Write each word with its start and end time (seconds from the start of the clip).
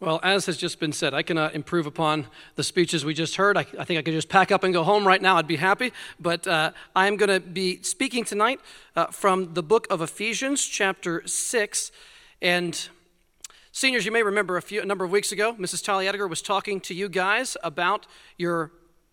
Well, 0.00 0.20
as 0.22 0.46
has 0.46 0.56
just 0.56 0.78
been 0.78 0.92
said, 0.92 1.12
I 1.12 1.22
cannot 1.22 1.56
improve 1.56 1.84
upon 1.84 2.28
the 2.54 2.62
speeches 2.62 3.04
we 3.04 3.14
just 3.14 3.34
heard. 3.34 3.56
I, 3.56 3.62
I 3.76 3.84
think 3.84 3.98
I 3.98 4.02
could 4.02 4.14
just 4.14 4.28
pack 4.28 4.52
up 4.52 4.62
and 4.62 4.72
go 4.72 4.84
home 4.84 5.04
right 5.04 5.20
now. 5.20 5.36
I'd 5.36 5.48
be 5.48 5.56
happy. 5.56 5.92
But 6.20 6.46
uh, 6.46 6.70
I 6.94 7.08
am 7.08 7.16
going 7.16 7.30
to 7.30 7.40
be 7.40 7.82
speaking 7.82 8.24
tonight 8.24 8.60
uh, 8.94 9.06
from 9.06 9.54
the 9.54 9.62
book 9.62 9.88
of 9.90 10.00
Ephesians, 10.00 10.64
chapter 10.64 11.26
6. 11.26 11.90
And 12.40 12.88
seniors, 13.72 14.06
you 14.06 14.12
may 14.12 14.22
remember 14.22 14.56
a, 14.56 14.62
few, 14.62 14.80
a 14.80 14.86
number 14.86 15.04
of 15.04 15.10
weeks 15.10 15.32
ago, 15.32 15.54
Mrs. 15.54 15.84
Tally 15.84 16.06
Edgar 16.06 16.28
was 16.28 16.42
talking 16.42 16.80
to 16.82 16.94
you 16.94 17.08
guys 17.08 17.56
about 17.64 18.06
your, 18.36 18.70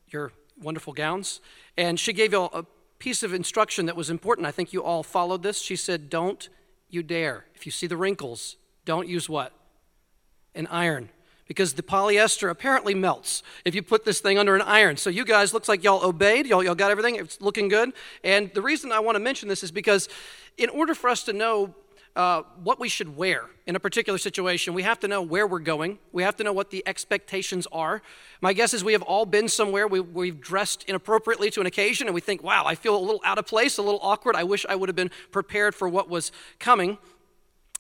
your 0.10 0.34
wonderful 0.62 0.94
gowns. 0.94 1.42
And 1.78 2.00
she 2.00 2.14
gave 2.14 2.32
you 2.32 2.42
all 2.42 2.52
a 2.54 2.64
piece 3.00 3.24
of 3.24 3.34
instruction 3.34 3.88
that 3.88 3.96
was 3.96 4.12
important. 4.12 4.46
I 4.46 4.52
think 4.52 4.72
you 4.72 4.84
all 4.84 5.02
followed 5.02 5.42
this. 5.42 5.64
She 5.64 5.78
said, 5.78 6.12
Don't 6.12 6.48
you 6.92 7.02
dare. 7.02 7.46
If 7.56 7.66
you 7.66 7.72
see 7.72 7.88
the 7.88 7.98
wrinkles, 7.98 8.58
don't 8.86 9.08
use 9.08 9.28
what? 9.28 9.52
An 10.56 10.68
iron 10.68 11.10
because 11.48 11.74
the 11.74 11.84
polyester 11.84 12.50
apparently 12.50 12.96
melts 12.96 13.44
if 13.66 13.76
you 13.76 13.84
put 13.84 14.06
this 14.06 14.20
thing 14.20 14.38
under 14.38 14.56
an 14.56 14.62
iron. 14.62 14.98
So 14.98 15.10
you 15.10 15.26
guys 15.26 15.54
looks 15.54 15.70
like 15.70 15.84
y'all 15.84 16.04
obeyed, 16.04 16.48
y'all, 16.48 16.64
y'all 16.64 16.76
got 16.76 16.92
everything, 16.92 17.16
it's 17.16 17.40
looking 17.40 17.68
good. 17.68 17.94
And 18.24 18.52
the 18.54 18.62
reason 18.62 18.92
I 18.92 19.00
want 19.00 19.16
to 19.16 19.20
mention 19.20 19.48
this 19.48 19.64
is 19.64 19.72
because 19.72 20.10
in 20.58 20.70
order 20.70 20.96
for 20.96 21.10
us 21.10 21.24
to 21.24 21.34
know 21.34 21.76
uh, 22.16 22.44
what 22.64 22.80
we 22.80 22.88
should 22.88 23.18
wear 23.18 23.46
in 23.68 23.76
a 23.76 23.80
particular 23.80 24.18
situation, 24.18 24.74
we 24.74 24.84
have 24.84 25.00
to 25.02 25.08
know 25.08 25.22
where 25.22 25.46
we're 25.46 25.60
going. 25.60 26.00
We 26.14 26.24
have 26.24 26.38
to 26.38 26.46
know 26.46 26.54
what 26.54 26.72
the 26.72 26.82
expectations 26.88 27.68
are. 27.74 28.02
My 28.40 28.54
guess 28.54 28.74
is 28.74 28.86
we 28.86 28.94
have 28.94 29.02
all 29.02 29.26
been 29.26 29.50
somewhere, 29.50 29.86
we, 29.86 30.00
we've 30.00 30.40
dressed 30.40 30.86
inappropriately 30.88 31.52
to 31.52 31.60
an 31.60 31.68
occasion, 31.68 32.08
and 32.08 32.16
we 32.16 32.22
think, 32.22 32.42
wow, 32.42 32.64
I 32.66 32.76
feel 32.76 32.96
a 32.96 33.00
little 33.00 33.22
out 33.26 33.38
of 33.38 33.46
place, 33.46 33.78
a 33.78 33.82
little 33.82 34.00
awkward. 34.02 34.36
I 34.36 34.46
wish 34.46 34.66
I 34.68 34.76
would 34.76 34.88
have 34.88 34.96
been 34.96 35.12
prepared 35.32 35.76
for 35.76 35.90
what 35.90 36.10
was 36.10 36.32
coming. 36.58 36.98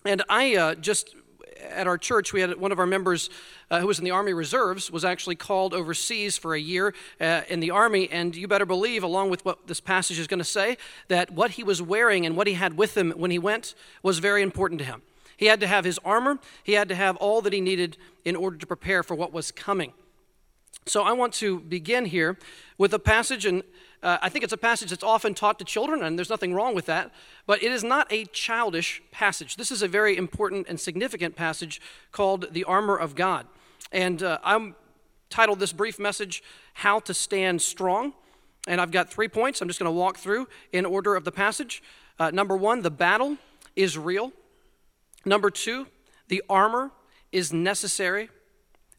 And 0.03 0.22
I 0.30 0.55
uh, 0.55 0.76
just 0.76 1.16
at 1.72 1.88
our 1.88 1.98
church, 1.98 2.34
we 2.34 2.42
had 2.42 2.58
one 2.58 2.72
of 2.72 2.80
our 2.80 2.86
members 2.86 3.30
uh, 3.70 3.80
who 3.80 3.88
was 3.88 4.00
in 4.00 4.06
the 4.06 4.12
Army 4.12 4.34
Reserves 4.34 4.92
was 4.92 5.06
actually 5.06 5.36
called 5.36 5.73
overseas 5.73 6.38
for 6.38 6.53
a 6.53 6.59
year 6.59 6.94
uh, 7.20 7.42
in 7.50 7.59
the 7.59 7.72
Army. 7.72 8.09
And 8.12 8.36
you 8.36 8.48
better 8.48 8.66
believe, 8.66 9.03
along 9.03 9.30
with 9.30 9.44
what 9.45 9.67
this 9.67 9.80
passage 9.80 10.20
is 10.20 10.28
going 10.28 10.39
to 10.39 10.44
say, 10.44 10.78
that 11.08 11.31
what 11.31 11.52
he 11.52 11.64
was 11.64 11.81
wearing 11.81 12.26
and 12.26 12.36
what 12.36 12.48
he 12.48 12.54
had 12.54 12.78
with 12.78 12.95
him 12.95 13.12
when 13.12 13.31
he 13.31 13.39
went 13.39 13.76
was 14.04 14.20
very 14.20 14.42
important 14.42 14.80
to 14.80 14.86
him. 14.86 15.02
He 15.38 15.48
had 15.48 15.59
to 15.59 15.67
have 15.67 15.84
his 15.84 16.00
armor, 16.06 16.39
he 16.64 16.73
had 16.73 16.88
to 16.89 16.95
have 16.95 17.17
all 17.17 17.42
that 17.42 17.54
he 17.54 17.62
needed 17.62 17.98
in 18.23 18.36
order 18.36 18.58
to 18.58 18.66
prepare 18.66 19.04
for 19.04 19.16
what 19.16 19.34
was 19.34 19.52
coming. 19.52 19.94
So 20.88 21.02
I 21.02 21.14
want 21.14 21.33
to 21.36 21.61
begin 21.61 22.05
here 22.05 22.38
with 22.78 22.94
a 22.94 23.00
passage, 23.00 23.47
and 23.47 23.64
uh, 24.03 24.19
I 24.22 24.30
think 24.30 24.44
it's 24.44 24.53
a 24.53 24.58
passage 24.58 24.92
that's 24.92 25.03
often 25.03 25.33
taught 25.33 25.58
to 25.58 25.66
children, 25.66 26.03
and 26.03 26.16
there's 26.16 26.30
nothing 26.30 26.53
wrong 26.53 26.75
with 26.75 26.86
that, 26.86 27.11
but 27.47 27.64
it 27.64 27.72
is 27.72 27.83
not 27.83 28.05
a 28.14 28.25
childish 28.25 29.02
passage. 29.09 29.55
This 29.55 29.72
is 29.72 29.81
a 29.81 29.88
very 29.88 30.16
important 30.16 30.67
and 30.69 30.80
significant 30.80 31.36
passage 31.36 31.81
called 32.11 32.53
the 32.53 32.64
Armor 32.66 32.95
of 32.95 33.16
God. 33.16 33.47
And 33.92 34.22
uh, 34.22 34.38
I'm 34.44 34.75
titled 35.31 35.59
this 35.59 35.73
brief 35.73 35.97
message, 35.97 36.44
How 36.75 36.99
to 36.99 37.16
Stand 37.16 37.64
Strong. 37.64 38.14
And 38.67 38.80
I've 38.80 38.92
got 38.92 39.09
three 39.09 39.27
points 39.27 39.61
I'm 39.61 39.67
just 39.67 39.80
going 39.80 39.92
to 39.92 39.99
walk 39.99 40.17
through 40.17 40.47
in 40.72 40.86
order 40.86 41.16
of 41.16 41.23
the 41.23 41.31
passage. 41.31 41.81
Uh, 42.20 42.30
number 42.30 42.55
one, 42.55 42.83
the 42.83 42.92
battle 42.92 43.38
is 43.75 43.97
real. 43.97 44.33
Number 45.25 45.49
two, 45.49 45.88
the 46.27 46.44
armor 46.47 46.92
is 47.31 47.52
necessary. 47.52 48.30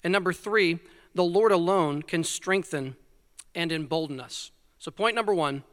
And 0.02 0.12
number 0.12 0.32
three, 0.32 0.80
the 1.16 1.24
Lord 1.24 1.50
alone 1.50 2.02
can 2.02 2.22
strengthen 2.22 2.94
and 3.54 3.72
embolden 3.72 4.20
us. 4.20 4.50
So, 4.78 4.90
point 4.90 5.16
number 5.16 5.34
one 5.34 5.64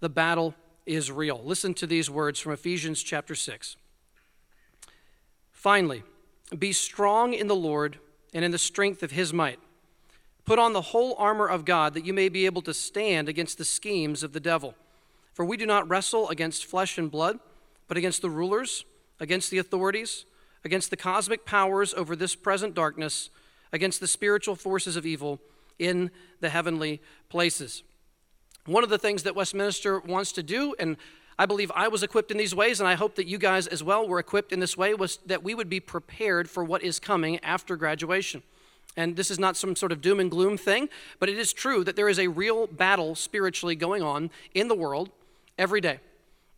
the 0.00 0.10
battle 0.10 0.54
is 0.84 1.10
real. 1.10 1.40
Listen 1.42 1.74
to 1.74 1.86
these 1.86 2.10
words 2.10 2.38
from 2.38 2.52
Ephesians 2.52 3.02
chapter 3.02 3.34
6. 3.34 3.76
Finally, 5.50 6.02
be 6.56 6.72
strong 6.72 7.32
in 7.32 7.46
the 7.46 7.56
Lord 7.56 7.98
and 8.32 8.44
in 8.44 8.50
the 8.50 8.58
strength 8.58 9.02
of 9.02 9.10
his 9.10 9.32
might. 9.32 9.58
Put 10.44 10.58
on 10.58 10.72
the 10.74 10.80
whole 10.80 11.14
armor 11.18 11.48
of 11.48 11.64
God 11.64 11.94
that 11.94 12.04
you 12.04 12.12
may 12.12 12.28
be 12.28 12.46
able 12.46 12.62
to 12.62 12.74
stand 12.74 13.28
against 13.28 13.58
the 13.58 13.64
schemes 13.64 14.22
of 14.22 14.32
the 14.32 14.40
devil. 14.40 14.74
For 15.32 15.44
we 15.44 15.56
do 15.56 15.66
not 15.66 15.88
wrestle 15.88 16.28
against 16.28 16.66
flesh 16.66 16.98
and 16.98 17.10
blood, 17.10 17.38
but 17.86 17.96
against 17.96 18.22
the 18.22 18.30
rulers, 18.30 18.84
against 19.18 19.50
the 19.50 19.58
authorities, 19.58 20.26
against 20.64 20.90
the 20.90 20.96
cosmic 20.96 21.44
powers 21.44 21.94
over 21.94 22.14
this 22.14 22.36
present 22.36 22.74
darkness, 22.74 23.30
against 23.72 24.00
the 24.00 24.06
spiritual 24.06 24.54
forces 24.54 24.96
of 24.96 25.06
evil 25.06 25.40
in 25.78 26.10
the 26.40 26.48
heavenly 26.48 27.00
places. 27.28 27.82
One 28.66 28.84
of 28.84 28.90
the 28.90 28.98
things 28.98 29.22
that 29.22 29.34
Westminster 29.34 30.00
wants 30.00 30.32
to 30.32 30.42
do, 30.42 30.74
and 30.78 30.96
I 31.38 31.46
believe 31.46 31.70
I 31.74 31.88
was 31.88 32.02
equipped 32.02 32.30
in 32.30 32.36
these 32.36 32.54
ways, 32.54 32.80
and 32.80 32.88
I 32.88 32.94
hope 32.94 33.14
that 33.14 33.26
you 33.26 33.38
guys 33.38 33.66
as 33.66 33.82
well 33.82 34.06
were 34.06 34.18
equipped 34.18 34.52
in 34.52 34.60
this 34.60 34.76
way, 34.76 34.92
was 34.92 35.18
that 35.26 35.42
we 35.42 35.54
would 35.54 35.68
be 35.68 35.80
prepared 35.80 36.50
for 36.50 36.64
what 36.64 36.82
is 36.82 36.98
coming 36.98 37.38
after 37.44 37.76
graduation. 37.76 38.42
And 38.96 39.14
this 39.16 39.30
is 39.30 39.38
not 39.38 39.56
some 39.56 39.76
sort 39.76 39.92
of 39.92 40.00
doom 40.00 40.18
and 40.18 40.30
gloom 40.30 40.56
thing, 40.56 40.88
but 41.20 41.28
it 41.28 41.38
is 41.38 41.52
true 41.52 41.84
that 41.84 41.94
there 41.94 42.08
is 42.08 42.18
a 42.18 42.26
real 42.26 42.66
battle 42.66 43.14
spiritually 43.14 43.76
going 43.76 44.02
on 44.02 44.30
in 44.54 44.66
the 44.66 44.74
world 44.74 45.10
every 45.56 45.80
day. 45.80 46.00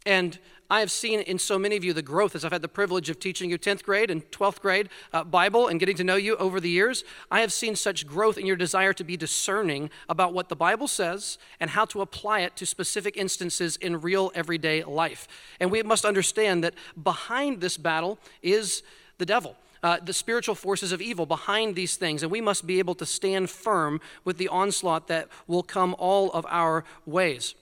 And 0.06 0.38
I 0.70 0.78
have 0.78 0.92
seen 0.92 1.18
in 1.20 1.40
so 1.40 1.58
many 1.58 1.76
of 1.76 1.82
you 1.82 1.92
the 1.92 2.00
growth 2.00 2.36
as 2.36 2.44
I've 2.44 2.52
had 2.52 2.62
the 2.62 2.68
privilege 2.68 3.10
of 3.10 3.18
teaching 3.18 3.50
you 3.50 3.58
10th 3.58 3.82
grade 3.82 4.08
and 4.08 4.22
12th 4.30 4.60
grade 4.60 4.88
uh, 5.12 5.24
Bible 5.24 5.66
and 5.66 5.80
getting 5.80 5.96
to 5.96 6.04
know 6.04 6.14
you 6.14 6.36
over 6.36 6.60
the 6.60 6.70
years. 6.70 7.02
I 7.28 7.40
have 7.40 7.52
seen 7.52 7.74
such 7.74 8.06
growth 8.06 8.38
in 8.38 8.46
your 8.46 8.54
desire 8.54 8.92
to 8.92 9.02
be 9.02 9.16
discerning 9.16 9.90
about 10.08 10.32
what 10.32 10.48
the 10.48 10.54
Bible 10.54 10.86
says 10.86 11.38
and 11.58 11.70
how 11.70 11.86
to 11.86 12.02
apply 12.02 12.40
it 12.40 12.54
to 12.54 12.66
specific 12.66 13.16
instances 13.16 13.76
in 13.78 14.00
real 14.00 14.30
everyday 14.36 14.84
life. 14.84 15.26
And 15.58 15.72
we 15.72 15.82
must 15.82 16.04
understand 16.04 16.62
that 16.62 16.74
behind 17.02 17.60
this 17.60 17.76
battle 17.76 18.20
is 18.40 18.84
the 19.18 19.26
devil. 19.26 19.56
Uh, 19.82 19.98
the 20.04 20.12
spiritual 20.12 20.54
forces 20.54 20.92
of 20.92 21.00
evil 21.00 21.26
behind 21.26 21.74
these 21.74 21.96
things, 21.96 22.22
and 22.22 22.30
we 22.30 22.40
must 22.40 22.66
be 22.66 22.78
able 22.78 22.94
to 22.94 23.06
stand 23.06 23.50
firm 23.50 24.00
with 24.24 24.36
the 24.36 24.46
onslaught 24.48 25.08
that 25.08 25.26
will 25.48 25.62
come 25.62 25.96
all 25.98 26.30
of 26.32 26.46
our 26.48 26.84
ways. 27.06 27.54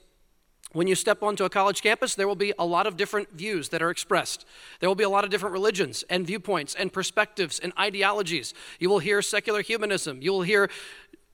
When 0.71 0.85
you 0.85 0.93
step 0.93 1.23
onto 1.23 1.45
a 1.45 1.49
college 1.49 1.81
campus, 1.81 2.13
there 2.13 2.27
will 2.27 2.35
be 2.35 2.53
a 2.59 2.65
lot 2.65 2.85
of 2.85 2.95
different 2.95 3.31
views 3.31 3.69
that 3.69 3.81
are 3.81 3.89
expressed. 3.89 4.45
There 4.79 4.89
will 4.89 4.95
be 4.95 5.03
a 5.03 5.09
lot 5.09 5.23
of 5.23 5.31
different 5.31 5.53
religions 5.53 6.03
and 6.09 6.27
viewpoints 6.27 6.75
and 6.75 6.93
perspectives 6.93 7.57
and 7.57 7.73
ideologies. 7.79 8.53
You 8.79 8.89
will 8.89 8.99
hear 8.99 9.21
secular 9.23 9.63
humanism. 9.63 10.21
You 10.21 10.31
will 10.31 10.43
hear 10.43 10.69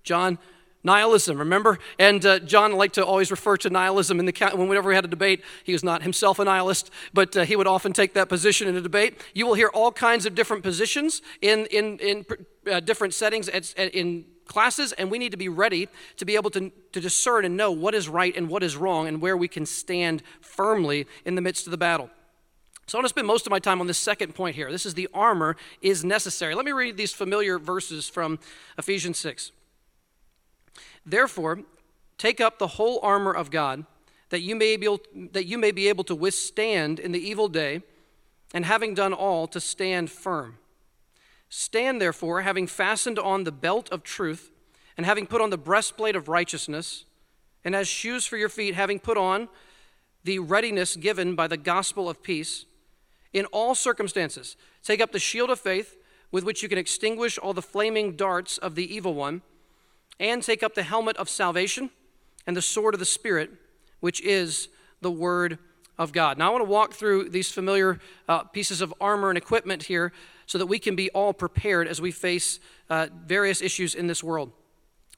John 0.04 0.38
nihilism, 0.86 1.38
remember? 1.38 1.80
And 2.00 2.26
uh, 2.26 2.40
John 2.40 2.74
liked 2.74 2.96
to 2.96 3.06
always 3.06 3.30
refer 3.30 3.58
to 3.58 3.70
nihilism 3.70 4.20
in 4.20 4.26
the 4.26 4.52
whenever 4.54 4.88
we 4.88 4.96
had 4.96 5.04
a 5.04 5.10
debate. 5.10 5.44
He 5.66 5.74
was 5.74 5.84
not 5.84 6.04
himself 6.04 6.40
a 6.40 6.46
nihilist, 6.46 6.92
but 7.14 7.36
uh, 7.36 7.44
he 7.44 7.58
would 7.58 7.68
often 7.68 7.92
take 7.92 8.14
that 8.14 8.30
position 8.30 8.70
in 8.70 8.76
a 8.78 8.82
debate. 8.82 9.20
You 9.34 9.48
will 9.48 9.56
hear 9.56 9.68
all 9.68 9.92
kinds 9.92 10.26
of 10.26 10.36
different 10.36 10.64
positions 10.64 11.22
in 11.42 11.66
in 11.66 11.98
in 12.00 12.26
uh, 12.72 12.80
different 12.80 13.14
settings 13.14 13.50
at, 13.50 13.74
in 13.78 14.26
classes, 14.46 14.92
and 14.94 15.12
we 15.12 15.18
need 15.18 15.32
to 15.32 15.38
be 15.38 15.50
ready 15.50 15.88
to 16.18 16.26
be 16.26 16.36
able 16.36 16.50
to, 16.52 16.72
to 16.92 17.02
discern 17.02 17.46
and 17.46 17.58
know 17.58 17.72
what 17.72 17.96
is 17.96 18.08
right 18.08 18.36
and 18.36 18.50
what 18.50 18.64
is 18.64 18.78
wrong 18.78 19.08
and 19.08 19.22
where 19.22 19.38
we 19.38 19.48
can 19.48 19.66
stand 19.66 20.22
firmly 20.42 21.08
in 21.26 21.36
the 21.36 21.42
midst 21.42 21.68
of 21.68 21.72
the 21.72 21.78
battle. 21.78 22.10
So 22.88 22.98
I 22.98 23.00
want 23.00 23.06
to 23.06 23.10
spend 23.10 23.26
most 23.26 23.48
of 23.48 23.52
my 23.52 23.60
time 23.60 23.82
on 23.82 23.88
this 23.88 23.98
second 23.98 24.36
point 24.36 24.56
here. 24.56 24.72
This 24.72 24.86
is 24.86 24.94
the 24.94 25.10
armor 25.14 25.56
is 25.82 26.06
necessary. 26.06 26.54
Let 26.54 26.66
me 26.66 26.72
read 26.72 26.98
these 26.98 27.14
familiar 27.14 27.58
verses 27.58 28.08
from 28.08 28.38
Ephesians 28.78 29.18
6. 29.18 29.52
Therefore, 31.04 31.62
take 32.18 32.40
up 32.40 32.60
the 32.60 32.68
whole 32.68 33.00
armor 33.02 33.34
of 33.34 33.50
God, 33.50 33.86
that 34.30 34.42
you 34.42 34.56
may 34.56 34.78
be 34.78 34.86
able, 34.86 35.00
that 35.32 35.46
you 35.46 35.58
may 35.58 35.72
be 35.72 35.88
able 35.90 36.04
to 36.04 36.16
withstand 36.16 37.00
in 37.00 37.12
the 37.12 37.20
evil 37.20 37.48
day, 37.48 37.82
and 38.54 38.66
having 38.66 38.94
done 38.94 39.14
all, 39.14 39.48
to 39.48 39.60
stand 39.60 40.12
firm. 40.12 40.58
Stand 41.58 42.02
therefore, 42.02 42.42
having 42.42 42.68
fastened 42.68 43.18
on 43.18 43.46
the 43.46 43.52
belt 43.52 43.90
of 43.90 44.04
truth, 44.04 44.52
and 44.98 45.06
having 45.06 45.26
put 45.26 45.40
on 45.40 45.52
the 45.52 45.58
breastplate 45.58 46.14
of 46.14 46.28
righteousness, 46.28 47.06
and 47.64 47.74
as 47.74 47.88
shoes 47.88 48.26
for 48.26 48.36
your 48.36 48.50
feet, 48.50 48.76
having 48.76 49.00
put 49.00 49.18
on 49.18 49.48
the 50.26 50.40
readiness 50.40 50.98
given 50.98 51.34
by 51.34 51.48
the 51.48 51.56
gospel 51.56 52.10
of 52.10 52.22
peace. 52.22 52.66
In 53.32 53.46
all 53.54 53.74
circumstances, 53.74 54.58
take 54.84 55.00
up 55.00 55.14
the 55.14 55.18
shield 55.18 55.50
of 55.50 55.58
faith, 55.58 55.96
with 56.30 56.44
which 56.44 56.62
you 56.62 56.68
can 56.68 56.78
extinguish 56.78 57.38
all 57.38 57.54
the 57.54 57.62
flaming 57.62 58.18
darts 58.18 58.58
of 58.58 58.76
the 58.76 58.94
evil 58.94 59.14
one, 59.14 59.42
and 60.20 60.44
take 60.44 60.62
up 60.62 60.76
the 60.76 60.84
helmet 60.84 61.16
of 61.16 61.30
salvation 61.30 61.90
and 62.46 62.58
the 62.58 62.62
sword 62.62 62.94
of 62.94 63.00
the 63.00 63.06
Spirit, 63.06 63.50
which 64.02 64.20
is 64.24 64.68
the 65.00 65.10
word 65.10 65.58
of 65.98 66.12
God. 66.12 66.38
Now, 66.38 66.50
I 66.50 66.52
want 66.52 66.66
to 66.66 66.70
walk 66.70 66.94
through 66.96 67.30
these 67.30 67.50
familiar 67.50 68.02
uh, 68.28 68.44
pieces 68.44 68.82
of 68.82 68.94
armor 69.00 69.30
and 69.30 69.38
equipment 69.38 69.84
here 69.84 70.12
so 70.46 70.58
that 70.58 70.66
we 70.66 70.80
can 70.80 70.96
be 70.96 71.10
all 71.12 71.34
prepared 71.34 71.88
as 71.88 72.02
we 72.02 72.12
face 72.12 72.60
uh, 72.90 73.08
various 73.26 73.62
issues 73.62 73.96
in 73.96 74.08
this 74.08 74.24
world. 74.24 74.52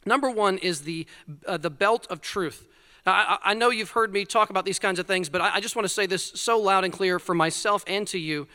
Number 0.05 0.29
one 0.29 0.57
is 0.57 0.81
the, 0.81 1.05
uh, 1.45 1.57
the 1.57 1.69
belt 1.69 2.07
of 2.09 2.21
truth. 2.21 2.67
Now, 3.05 3.13
I, 3.13 3.37
I, 3.51 3.53
know 3.53 3.69
you've 3.69 3.91
heard 3.91 4.13
me 4.13 4.25
talk 4.25 4.49
about 4.49 4.65
these 4.65 4.79
kinds 4.79 4.99
of 4.99 5.07
things, 5.07 5.29
but 5.29 5.41
I, 5.41 5.55
I 5.55 5.59
just 5.59 5.75
want 5.75 5.85
to 5.85 5.93
say 5.93 6.05
this 6.05 6.23
so 6.23 6.57
loud 6.59 6.83
and 6.83 6.93
clear 6.93 7.19
for 7.19 7.35
myself 7.35 7.83
and 7.87 8.07
to 8.07 8.17
you. 8.17 8.47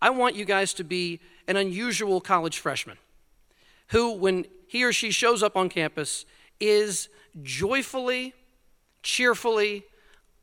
I 0.00 0.10
want 0.10 0.36
you 0.36 0.44
guys 0.44 0.74
to 0.74 0.84
be 0.84 1.20
an 1.48 1.56
unusual 1.56 2.20
college 2.20 2.58
freshman 2.58 2.96
who, 3.88 4.12
when 4.12 4.46
he 4.66 4.84
or 4.84 4.92
she 4.92 5.10
shows 5.10 5.42
up 5.42 5.56
on 5.56 5.68
campus, 5.68 6.26
is 6.60 7.08
joyfully, 7.42 8.34
cheerfully, 9.02 9.84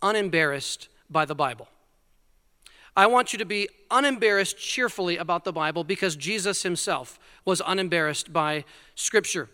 unembarrassed 0.02 0.90
by 1.10 1.26
the 1.26 1.36
Bible. 1.36 1.68
I 2.96 3.08
want 3.08 3.34
you 3.34 3.40
to 3.40 3.46
be 3.46 3.70
unembarrassed 3.90 4.58
cheerfully 4.58 5.18
about 5.18 5.44
the 5.44 5.54
Bible 5.54 5.84
because 5.84 6.16
Jesus 6.16 6.64
himself 6.64 7.20
was 7.44 7.62
unembarrassed 7.66 8.32
by 8.32 8.66
Scripture. 8.96 9.50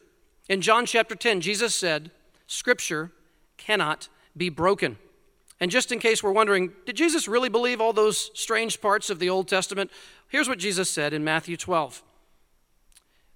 In 0.50 0.62
John 0.62 0.86
chapter 0.86 1.16
10, 1.16 1.42
Jesus 1.42 1.74
said, 1.74 2.12
Scripture 2.48 3.12
cannot 3.58 4.10
be 4.36 4.50
broken. 4.50 4.98
And 5.60 5.70
just 5.70 5.92
in 5.92 6.00
case 6.00 6.24
we're 6.24 6.32
wondering, 6.32 6.72
did 6.86 6.96
Jesus 6.96 7.28
really 7.28 7.50
believe 7.50 7.80
all 7.80 7.94
those 7.94 8.32
strange 8.34 8.82
parts 8.82 9.10
of 9.10 9.20
the 9.20 9.30
Old 9.30 9.48
Testament? 9.48 9.92
Here's 10.28 10.48
what 10.50 10.60
Jesus 10.60 10.90
said 10.90 11.14
in 11.14 11.24
Matthew 11.24 11.58
12 11.58 12.02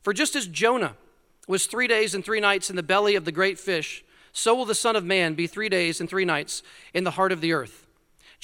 For 0.02 0.14
just 0.14 0.36
as 0.36 0.48
Jonah 0.48 0.96
was 1.48 1.66
three 1.66 1.88
days 1.88 2.16
and 2.16 2.24
three 2.24 2.40
nights 2.40 2.70
in 2.70 2.76
the 2.76 2.84
belly 2.84 3.16
of 3.16 3.26
the 3.26 3.32
great 3.32 3.60
fish, 3.60 4.04
so 4.32 4.56
will 4.56 4.66
the 4.66 4.76
Son 4.76 4.96
of 4.96 5.06
Man 5.06 5.34
be 5.34 5.48
three 5.48 5.70
days 5.70 6.00
and 6.00 6.10
three 6.10 6.26
nights 6.26 6.64
in 6.94 7.04
the 7.04 7.12
heart 7.12 7.32
of 7.32 7.42
the 7.42 7.54
earth. 7.54 7.82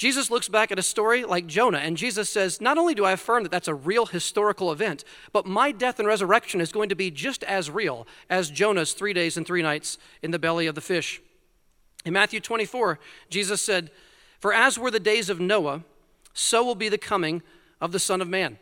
Jesus 0.00 0.30
looks 0.30 0.48
back 0.48 0.72
at 0.72 0.78
a 0.78 0.82
story 0.82 1.24
like 1.24 1.46
Jonah, 1.46 1.76
and 1.76 1.94
Jesus 1.94 2.30
says, 2.30 2.58
Not 2.58 2.78
only 2.78 2.94
do 2.94 3.04
I 3.04 3.12
affirm 3.12 3.42
that 3.42 3.52
that's 3.52 3.68
a 3.68 3.74
real 3.74 4.06
historical 4.06 4.72
event, 4.72 5.04
but 5.30 5.44
my 5.44 5.72
death 5.72 5.98
and 5.98 6.08
resurrection 6.08 6.62
is 6.62 6.72
going 6.72 6.88
to 6.88 6.94
be 6.94 7.10
just 7.10 7.44
as 7.44 7.70
real 7.70 8.06
as 8.30 8.50
Jonah's 8.50 8.94
three 8.94 9.12
days 9.12 9.36
and 9.36 9.46
three 9.46 9.60
nights 9.60 9.98
in 10.22 10.30
the 10.30 10.38
belly 10.38 10.66
of 10.66 10.74
the 10.74 10.80
fish. 10.80 11.20
In 12.06 12.14
Matthew 12.14 12.40
24, 12.40 12.98
Jesus 13.28 13.60
said, 13.60 13.90
For 14.38 14.54
as 14.54 14.78
were 14.78 14.90
the 14.90 15.00
days 15.00 15.28
of 15.28 15.38
Noah, 15.38 15.84
so 16.32 16.64
will 16.64 16.74
be 16.74 16.88
the 16.88 16.96
coming 16.96 17.42
of 17.78 17.92
the 17.92 17.98
Son 17.98 18.22
of 18.22 18.28
Man. 18.28 18.58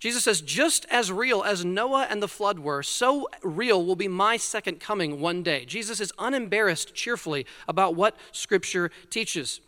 Jesus 0.00 0.24
says, 0.24 0.40
just 0.40 0.84
as 0.90 1.12
real 1.12 1.44
as 1.44 1.64
Noah 1.64 2.08
and 2.10 2.20
the 2.20 2.26
flood 2.26 2.58
were, 2.58 2.82
so 2.82 3.28
real 3.44 3.86
will 3.86 3.94
be 3.94 4.08
my 4.08 4.36
second 4.36 4.80
coming 4.80 5.20
one 5.20 5.44
day. 5.44 5.64
Jesus 5.64 6.00
is 6.00 6.12
unembarrassed 6.18 6.92
cheerfully 6.92 7.46
about 7.68 7.94
what 7.94 8.16
Scripture 8.32 8.90
teaches. 9.10 9.60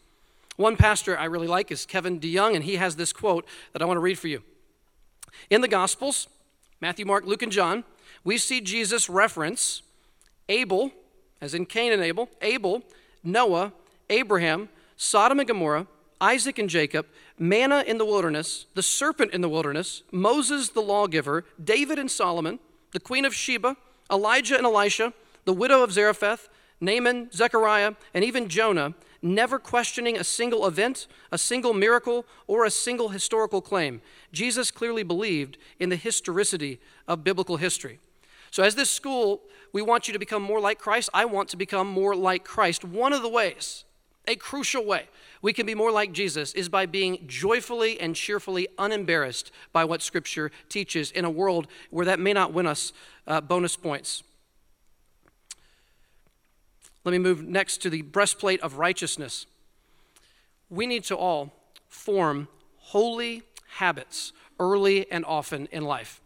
One 0.56 0.76
pastor 0.76 1.18
I 1.18 1.24
really 1.24 1.48
like 1.48 1.70
is 1.70 1.84
Kevin 1.84 2.20
DeYoung, 2.20 2.54
and 2.54 2.64
he 2.64 2.76
has 2.76 2.96
this 2.96 3.12
quote 3.12 3.46
that 3.72 3.82
I 3.82 3.84
want 3.84 3.96
to 3.96 4.02
read 4.02 4.18
for 4.18 4.28
you. 4.28 4.42
In 5.50 5.60
the 5.60 5.68
Gospels, 5.68 6.28
Matthew, 6.80 7.04
Mark, 7.04 7.24
Luke, 7.24 7.42
and 7.42 7.50
John, 7.50 7.84
we 8.22 8.38
see 8.38 8.60
Jesus 8.60 9.10
reference 9.10 9.82
Abel, 10.48 10.92
as 11.40 11.54
in 11.54 11.66
Cain 11.66 11.92
and 11.92 12.02
Abel, 12.02 12.28
Abel, 12.40 12.82
Noah, 13.24 13.72
Abraham, 14.10 14.68
Sodom 14.96 15.40
and 15.40 15.48
Gomorrah, 15.48 15.86
Isaac 16.20 16.58
and 16.58 16.70
Jacob, 16.70 17.06
manna 17.38 17.82
in 17.86 17.98
the 17.98 18.04
wilderness, 18.04 18.66
the 18.74 18.82
serpent 18.82 19.32
in 19.32 19.40
the 19.40 19.48
wilderness, 19.48 20.02
Moses 20.12 20.68
the 20.68 20.80
lawgiver, 20.80 21.44
David 21.62 21.98
and 21.98 22.10
Solomon, 22.10 22.60
the 22.92 23.00
queen 23.00 23.24
of 23.24 23.34
Sheba, 23.34 23.76
Elijah 24.10 24.56
and 24.56 24.64
Elisha, 24.64 25.12
the 25.44 25.52
widow 25.52 25.82
of 25.82 25.92
Zarephath, 25.92 26.48
Naaman, 26.80 27.30
Zechariah, 27.32 27.94
and 28.12 28.24
even 28.24 28.48
Jonah 28.48 28.94
never 29.24 29.58
questioning 29.58 30.16
a 30.16 30.22
single 30.22 30.66
event, 30.66 31.06
a 31.32 31.38
single 31.38 31.72
miracle, 31.72 32.26
or 32.46 32.64
a 32.64 32.70
single 32.70 33.08
historical 33.08 33.60
claim. 33.60 34.02
Jesus 34.32 34.70
clearly 34.70 35.02
believed 35.02 35.56
in 35.80 35.88
the 35.88 35.96
historicity 35.96 36.78
of 37.08 37.24
biblical 37.24 37.56
history. 37.56 37.98
So, 38.50 38.62
as 38.62 38.76
this 38.76 38.90
school, 38.90 39.40
we 39.72 39.82
want 39.82 40.06
you 40.06 40.12
to 40.12 40.18
become 40.18 40.42
more 40.42 40.60
like 40.60 40.78
Christ. 40.78 41.10
I 41.12 41.24
want 41.24 41.48
to 41.48 41.56
become 41.56 41.88
more 41.88 42.14
like 42.14 42.44
Christ. 42.44 42.84
One 42.84 43.12
of 43.12 43.22
the 43.22 43.28
ways, 43.28 43.84
a 44.28 44.36
crucial 44.36 44.84
way, 44.84 45.08
we 45.42 45.52
can 45.52 45.66
be 45.66 45.74
more 45.74 45.90
like 45.90 46.12
Jesus 46.12 46.52
is 46.54 46.68
by 46.68 46.86
being 46.86 47.24
joyfully 47.26 47.98
and 47.98 48.14
cheerfully 48.14 48.68
unembarrassed 48.78 49.50
by 49.72 49.84
what 49.84 50.02
Scripture 50.02 50.52
teaches 50.68 51.10
in 51.10 51.24
a 51.24 51.30
world 51.30 51.66
where 51.90 52.06
that 52.06 52.20
may 52.20 52.32
not 52.32 52.52
win 52.52 52.66
us 52.66 52.92
uh, 53.26 53.40
bonus 53.40 53.76
points. 53.76 54.22
Let 57.04 57.12
me 57.12 57.18
move 57.18 57.46
next 57.46 57.78
to 57.82 57.90
the 57.90 58.02
breastplate 58.02 58.60
of 58.60 58.78
righteousness. 58.78 59.46
We 60.70 60.86
need 60.86 61.04
to 61.04 61.16
all 61.16 61.52
form 61.88 62.48
holy 62.78 63.42
habits 63.76 64.32
early 64.58 65.10
and 65.10 65.24
often 65.24 65.68
in 65.70 65.84
life. 65.84 66.20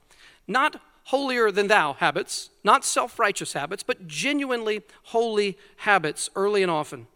Not 0.47 0.81
holier 1.05 1.51
than 1.51 1.69
thou 1.69 1.95
habits, 1.95 2.51
not 2.63 2.85
self 2.85 3.19
righteous 3.19 3.55
habits, 3.55 3.83
but 3.83 4.07
genuinely 4.07 4.83
holy 5.05 5.59
habits 5.79 6.31
early 6.37 6.63
and 6.63 6.71
often. 6.71 7.07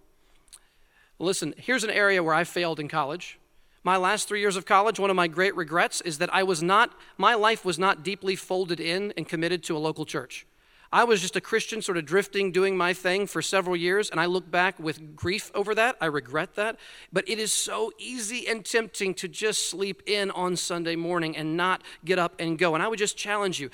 Listen, 1.18 1.54
here's 1.56 1.84
an 1.84 1.90
area 1.90 2.22
where 2.22 2.34
I 2.34 2.44
failed 2.44 2.80
in 2.80 2.88
college. 2.88 3.38
My 3.84 3.96
last 3.96 4.28
three 4.28 4.40
years 4.40 4.56
of 4.56 4.64
college, 4.64 4.98
one 4.98 5.10
of 5.10 5.16
my 5.16 5.28
great 5.28 5.54
regrets 5.56 6.00
is 6.00 6.18
that 6.18 6.32
I 6.32 6.42
was 6.42 6.62
not, 6.62 6.94
my 7.18 7.34
life 7.34 7.64
was 7.64 7.78
not 7.78 8.02
deeply 8.02 8.36
folded 8.36 8.80
in 8.80 9.12
and 9.16 9.28
committed 9.28 9.62
to 9.64 9.76
a 9.76 9.78
local 9.78 10.04
church. 10.04 10.46
I 10.92 11.04
was 11.04 11.22
just 11.22 11.36
a 11.36 11.40
Christian, 11.40 11.80
sort 11.80 11.96
of 11.96 12.04
drifting, 12.04 12.52
doing 12.52 12.76
my 12.76 12.92
thing 12.92 13.26
for 13.26 13.40
several 13.40 13.74
years, 13.74 14.10
and 14.10 14.20
I 14.20 14.26
look 14.26 14.50
back 14.50 14.78
with 14.78 15.16
grief 15.16 15.50
over 15.54 15.74
that. 15.74 15.96
I 16.02 16.06
regret 16.06 16.54
that. 16.56 16.76
But 17.10 17.26
it 17.26 17.38
is 17.38 17.50
so 17.50 17.92
easy 17.98 18.46
and 18.46 18.62
tempting 18.62 19.14
to 19.14 19.28
just 19.28 19.70
sleep 19.70 20.02
in 20.06 20.30
on 20.32 20.54
Sunday 20.56 20.96
morning 20.96 21.34
and 21.34 21.56
not 21.56 21.82
get 22.04 22.18
up 22.18 22.34
and 22.38 22.58
go. 22.58 22.74
And 22.74 22.82
I 22.82 22.88
would 22.88 22.98
just 22.98 23.16
challenge 23.16 23.58
you 23.58 23.70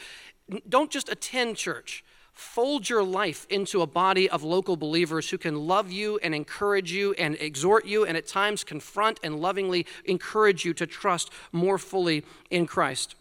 don't 0.69 0.91
just 0.91 1.11
attend 1.11 1.56
church. 1.56 2.05
Fold 2.32 2.88
your 2.88 3.03
life 3.03 3.47
into 3.50 3.82
a 3.82 3.87
body 3.87 4.31
of 4.31 4.44
local 4.44 4.76
believers 4.76 5.29
who 5.29 5.38
can 5.38 5.67
love 5.67 5.91
you 5.91 6.19
and 6.23 6.35
encourage 6.35 6.93
you 6.93 7.12
and 7.14 7.37
exhort 7.41 7.85
you 7.85 8.06
and 8.06 8.17
at 8.17 8.29
times 8.29 8.62
confront 8.62 9.19
and 9.25 9.41
lovingly 9.41 9.85
encourage 10.05 10.64
you 10.64 10.73
to 10.75 10.87
trust 10.87 11.31
more 11.50 11.79
fully 11.79 12.25
in 12.49 12.64
Christ. 12.67 13.17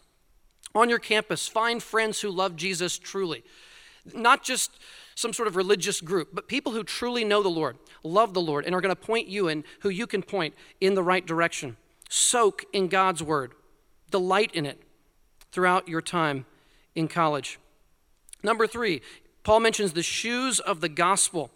On 0.75 0.87
your 0.87 0.99
campus, 0.99 1.47
find 1.47 1.81
friends 1.81 2.21
who 2.21 2.29
love 2.29 2.55
Jesus 2.55 2.99
truly 2.99 3.43
not 4.13 4.43
just 4.43 4.71
some 5.15 5.33
sort 5.33 5.47
of 5.47 5.55
religious 5.55 6.01
group, 6.01 6.29
but 6.33 6.47
people 6.47 6.71
who 6.71 6.83
truly 6.83 7.23
know 7.23 7.41
the 7.41 7.49
Lord, 7.49 7.77
love 8.03 8.33
the 8.33 8.41
Lord, 8.41 8.65
and 8.65 8.75
are 8.75 8.81
going 8.81 8.95
to 8.95 9.01
point 9.01 9.27
you 9.27 9.47
in 9.47 9.63
who 9.81 9.89
you 9.89 10.05
can 10.05 10.21
point 10.21 10.53
in 10.79 10.93
the 10.93 11.03
right 11.03 11.25
direction. 11.25 11.77
Soak 12.09 12.65
in 12.71 12.87
God's 12.87 13.23
word, 13.23 13.53
delight 14.11 14.51
in 14.53 14.65
it 14.65 14.81
throughout 15.51 15.87
your 15.87 16.01
time 16.01 16.45
in 16.95 17.07
college. 17.07 17.59
Number 18.43 18.67
three, 18.67 19.01
Paul 19.43 19.61
mentions 19.61 19.93
the 19.93 20.03
shoes 20.03 20.59
of 20.59 20.81
the 20.81 20.89
gospel. 20.89 21.51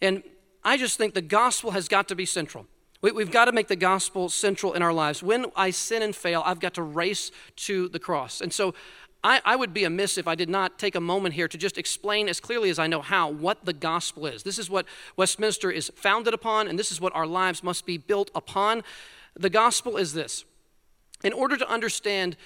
And 0.00 0.22
I 0.64 0.76
just 0.76 0.96
think 0.96 1.14
the 1.14 1.22
gospel 1.22 1.72
has 1.72 1.88
got 1.88 2.08
to 2.08 2.14
be 2.14 2.24
central. 2.24 2.66
We, 3.02 3.22
have 3.22 3.30
got 3.30 3.44
to 3.46 3.52
make 3.52 3.68
the 3.68 3.76
gospel 3.76 4.30
central 4.30 4.72
in 4.72 4.80
our 4.80 4.92
lives. 4.92 5.22
When 5.22 5.46
I 5.54 5.70
sin 5.70 6.02
and 6.02 6.16
fail, 6.16 6.42
I've 6.46 6.60
got 6.60 6.72
to 6.74 6.82
race 6.82 7.30
to 7.56 7.88
the 7.90 7.98
cross. 7.98 8.40
And 8.40 8.50
so 8.50 8.74
I, 9.24 9.40
I, 9.44 9.56
would 9.56 9.72
be 9.72 9.84
amiss 9.84 10.18
if 10.18 10.28
I 10.28 10.34
did 10.34 10.50
not 10.50 10.78
take 10.78 10.94
a 10.94 11.00
moment 11.00 11.34
here 11.34 11.48
to 11.48 11.56
just 11.56 11.78
explain 11.78 12.28
as 12.28 12.40
clearly 12.40 12.68
as 12.68 12.78
I 12.78 12.86
know 12.86 13.00
how 13.00 13.30
what 13.30 13.64
the 13.64 13.72
gospel 13.72 14.26
is. 14.26 14.42
This 14.42 14.58
is 14.58 14.68
what 14.68 14.84
Westminster 15.16 15.70
is 15.70 15.90
founded 15.96 16.34
upon, 16.34 16.68
and 16.68 16.78
this 16.78 16.92
is 16.92 17.00
what 17.00 17.14
our 17.14 17.26
lives 17.26 17.62
must 17.62 17.86
be 17.86 17.96
built 17.96 18.30
upon. 18.34 18.84
The 19.34 19.50
gospel 19.50 19.96
is 19.96 20.12
this 20.12 20.44
in 21.24 21.32
order 21.32 21.56
to 21.56 21.68
understand 21.68 22.36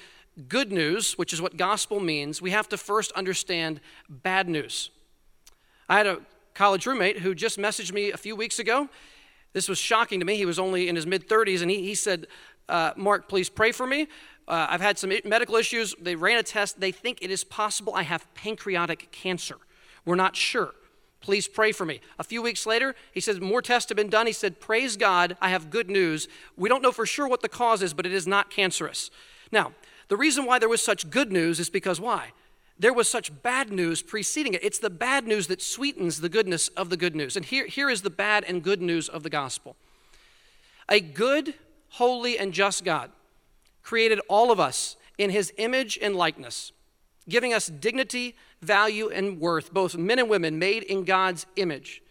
good 0.46 0.70
news, 0.70 1.18
which 1.18 1.32
is 1.32 1.42
what 1.42 1.56
gospel 1.56 1.98
means, 1.98 2.40
we 2.40 2.52
have 2.52 2.68
to 2.68 2.76
first 2.76 3.10
understand 3.12 3.80
bad 4.08 4.48
news. 4.48 4.90
I 5.88 5.96
had 5.96 6.06
a 6.06 6.20
college 6.54 6.86
roommate 6.86 7.18
who 7.18 7.34
just 7.34 7.58
messaged 7.58 7.92
me 7.92 8.12
a 8.12 8.16
few 8.16 8.36
weeks 8.36 8.60
ago. 8.60 8.88
This 9.52 9.68
was 9.68 9.78
shocking 9.78 10.20
to 10.20 10.26
me. 10.26 10.36
He 10.36 10.46
was 10.46 10.58
only 10.58 10.88
in 10.88 10.94
his 10.94 11.06
mid 11.06 11.28
30s, 11.28 11.60
and 11.62 11.70
he, 11.70 11.82
he 11.82 11.94
said, 11.94 12.28
uh, 12.68 12.92
Mark, 12.96 13.28
please 13.28 13.48
pray 13.48 13.72
for 13.72 13.86
me. 13.86 14.06
Uh, 14.48 14.66
I've 14.70 14.80
had 14.80 14.98
some 14.98 15.12
medical 15.24 15.56
issues. 15.56 15.94
They 16.00 16.16
ran 16.16 16.38
a 16.38 16.42
test. 16.42 16.80
They 16.80 16.90
think 16.90 17.18
it 17.20 17.30
is 17.30 17.44
possible 17.44 17.94
I 17.94 18.02
have 18.02 18.32
pancreatic 18.34 19.12
cancer. 19.12 19.56
We're 20.06 20.14
not 20.14 20.34
sure. 20.34 20.74
Please 21.20 21.46
pray 21.46 21.70
for 21.70 21.84
me. 21.84 22.00
A 22.18 22.24
few 22.24 22.40
weeks 22.40 22.64
later, 22.64 22.94
he 23.12 23.20
said, 23.20 23.42
More 23.42 23.60
tests 23.60 23.90
have 23.90 23.96
been 23.96 24.08
done. 24.08 24.26
He 24.26 24.32
said, 24.32 24.58
Praise 24.58 24.96
God, 24.96 25.36
I 25.42 25.50
have 25.50 25.68
good 25.68 25.90
news. 25.90 26.28
We 26.56 26.70
don't 26.70 26.80
know 26.80 26.92
for 26.92 27.04
sure 27.04 27.28
what 27.28 27.42
the 27.42 27.48
cause 27.48 27.82
is, 27.82 27.92
but 27.92 28.06
it 28.06 28.12
is 28.12 28.26
not 28.26 28.48
cancerous. 28.48 29.10
Now, 29.52 29.72
the 30.08 30.16
reason 30.16 30.46
why 30.46 30.58
there 30.58 30.68
was 30.68 30.82
such 30.82 31.10
good 31.10 31.30
news 31.30 31.60
is 31.60 31.68
because 31.68 32.00
why? 32.00 32.32
There 32.78 32.94
was 32.94 33.08
such 33.08 33.42
bad 33.42 33.70
news 33.70 34.00
preceding 34.00 34.54
it. 34.54 34.64
It's 34.64 34.78
the 34.78 34.88
bad 34.88 35.26
news 35.26 35.48
that 35.48 35.60
sweetens 35.60 36.20
the 36.20 36.28
goodness 36.30 36.68
of 36.68 36.88
the 36.88 36.96
good 36.96 37.14
news. 37.14 37.36
And 37.36 37.44
here, 37.44 37.66
here 37.66 37.90
is 37.90 38.00
the 38.00 38.10
bad 38.10 38.44
and 38.44 38.62
good 38.62 38.80
news 38.80 39.08
of 39.08 39.24
the 39.24 39.30
gospel. 39.30 39.76
A 40.88 41.00
good, 41.00 41.54
holy, 41.90 42.38
and 42.38 42.54
just 42.54 42.84
God 42.84 43.10
created 43.88 44.20
all 44.28 44.50
of 44.50 44.60
us 44.60 44.96
in 45.16 45.30
his 45.30 45.50
image 45.56 45.98
and 46.02 46.14
likeness, 46.14 46.72
giving 47.26 47.54
us 47.54 47.68
dignity, 47.68 48.36
value, 48.60 49.08
and 49.08 49.40
worth, 49.40 49.72
both 49.72 49.96
men 49.96 50.18
and 50.18 50.28
women 50.28 50.58
made 50.58 50.82
in 50.82 51.04
God's 51.04 51.46
image. 51.56 52.02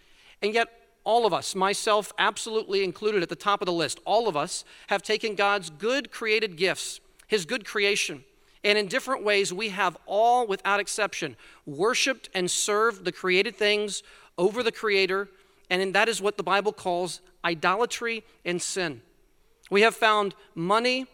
And 0.42 0.56
yet, 0.56 0.70
all 1.04 1.28
of 1.28 1.34
us, 1.34 1.54
myself 1.54 2.12
absolutely 2.18 2.84
included 2.84 3.22
at 3.22 3.30
the 3.30 3.36
top 3.36 3.62
of 3.62 3.68
the 3.68 3.72
list, 3.72 4.00
all 4.06 4.28
of 4.28 4.36
us 4.36 4.66
have 4.88 5.04
taken 5.04 5.36
God's 5.36 5.70
good 5.70 6.10
created 6.10 6.58
gifts, 6.58 7.00
his 7.28 7.46
good 7.46 7.64
creation, 7.64 8.24
and 8.64 8.76
in 8.76 8.88
different 8.88 9.24
ways, 9.24 9.54
we 9.54 9.70
have 9.70 9.98
all, 10.08 10.48
without 10.48 10.80
exception, 10.80 11.36
worshiped 11.68 12.28
and 12.34 12.50
served 12.50 13.06
the 13.06 13.12
created 13.12 13.56
things 13.56 14.02
over 14.36 14.64
the 14.64 14.72
Creator, 14.72 15.30
and 15.70 15.94
that 15.94 16.10
is 16.10 16.24
what 16.24 16.38
the 16.38 16.44
Bible 16.44 16.74
calls 16.74 17.22
idolatry 17.46 18.24
and 18.44 18.60
sin. 18.60 19.04
We 19.70 19.82
have 19.82 19.96
found 19.96 20.34
money, 20.56 21.06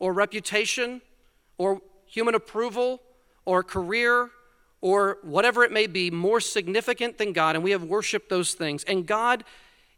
or 0.00 0.12
reputation 0.12 1.00
or 1.56 1.80
human 2.06 2.34
approval 2.34 3.00
or 3.44 3.62
career 3.62 4.30
or 4.80 5.18
whatever 5.22 5.62
it 5.62 5.70
may 5.70 5.86
be 5.86 6.10
more 6.10 6.40
significant 6.40 7.18
than 7.18 7.32
God, 7.32 7.54
and 7.54 7.62
we 7.62 7.70
have 7.70 7.84
worshiped 7.84 8.28
those 8.28 8.54
things. 8.54 8.82
And 8.84 9.06
God 9.06 9.44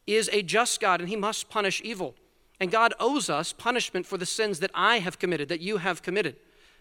is 0.06 0.28
a 0.32 0.42
just 0.42 0.80
God, 0.80 1.00
and 1.00 1.08
He 1.08 1.16
must 1.16 1.48
punish 1.48 1.80
evil. 1.84 2.14
And 2.58 2.70
God 2.70 2.92
owes 3.00 3.30
us 3.30 3.52
punishment 3.52 4.06
for 4.06 4.18
the 4.18 4.26
sins 4.26 4.58
that 4.58 4.70
I 4.74 4.98
have 4.98 5.18
committed, 5.18 5.48
that 5.48 5.60
you 5.60 5.78
have 5.78 6.02
committed. 6.02 6.36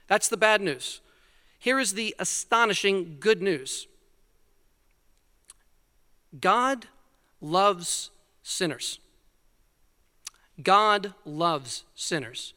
That's 0.07 0.27
the 0.27 0.37
bad 0.37 0.61
news. 0.61 0.99
Here 1.59 1.79
is 1.79 1.93
the 1.93 2.15
astonishing 2.19 3.17
good 3.19 3.41
news 3.41 3.87
God 6.39 6.87
loves 7.39 8.09
sinners. 8.41 8.99
God 10.61 11.13
loves 11.25 11.83
sinners. 11.95 12.53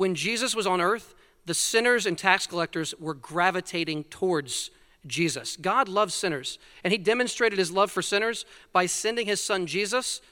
When 0.00 0.14
Jesus 0.14 0.56
was 0.56 0.66
on 0.66 0.80
earth, 0.80 1.14
the 1.44 1.52
sinners 1.52 2.06
and 2.06 2.16
tax 2.16 2.46
collectors 2.46 2.94
were 2.98 3.12
gravitating 3.12 4.04
towards 4.04 4.70
Jesus. 5.06 5.58
God 5.58 5.90
loves 5.90 6.14
sinners, 6.14 6.58
and 6.82 6.90
He 6.90 6.96
demonstrated 6.96 7.58
His 7.58 7.70
love 7.70 7.90
for 7.90 8.00
sinners 8.00 8.46
by 8.72 8.86
sending 8.86 9.26
His 9.26 9.44
Son 9.44 9.66
Jesus 9.66 10.22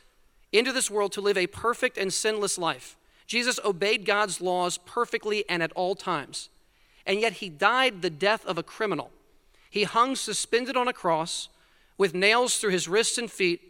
into 0.53 0.73
this 0.73 0.91
world 0.91 1.13
to 1.13 1.21
live 1.21 1.37
a 1.37 1.49
perfect 1.49 1.99
and 1.99 2.11
sinless 2.11 2.57
life. 2.57 2.97
Jesus 3.27 3.61
obeyed 3.63 4.07
God's 4.07 4.41
laws 4.41 4.79
perfectly 4.79 5.45
and 5.51 5.63
at 5.63 5.73
all 5.73 5.95
times, 5.95 6.49
and 7.05 7.21
yet 7.21 7.35
He 7.35 7.51
died 7.51 8.01
the 8.01 8.09
death 8.09 8.47
of 8.47 8.57
a 8.57 8.63
criminal. 8.63 9.11
He 9.69 9.85
hung 9.85 10.17
suspended 10.17 10.79
on 10.79 10.89
a 10.89 10.95
cross 10.95 11.51
with 11.99 12.15
nails 12.15 12.57
through 12.57 12.71
His 12.71 12.89
wrists 12.89 13.19
and 13.19 13.31
feet 13.31 13.68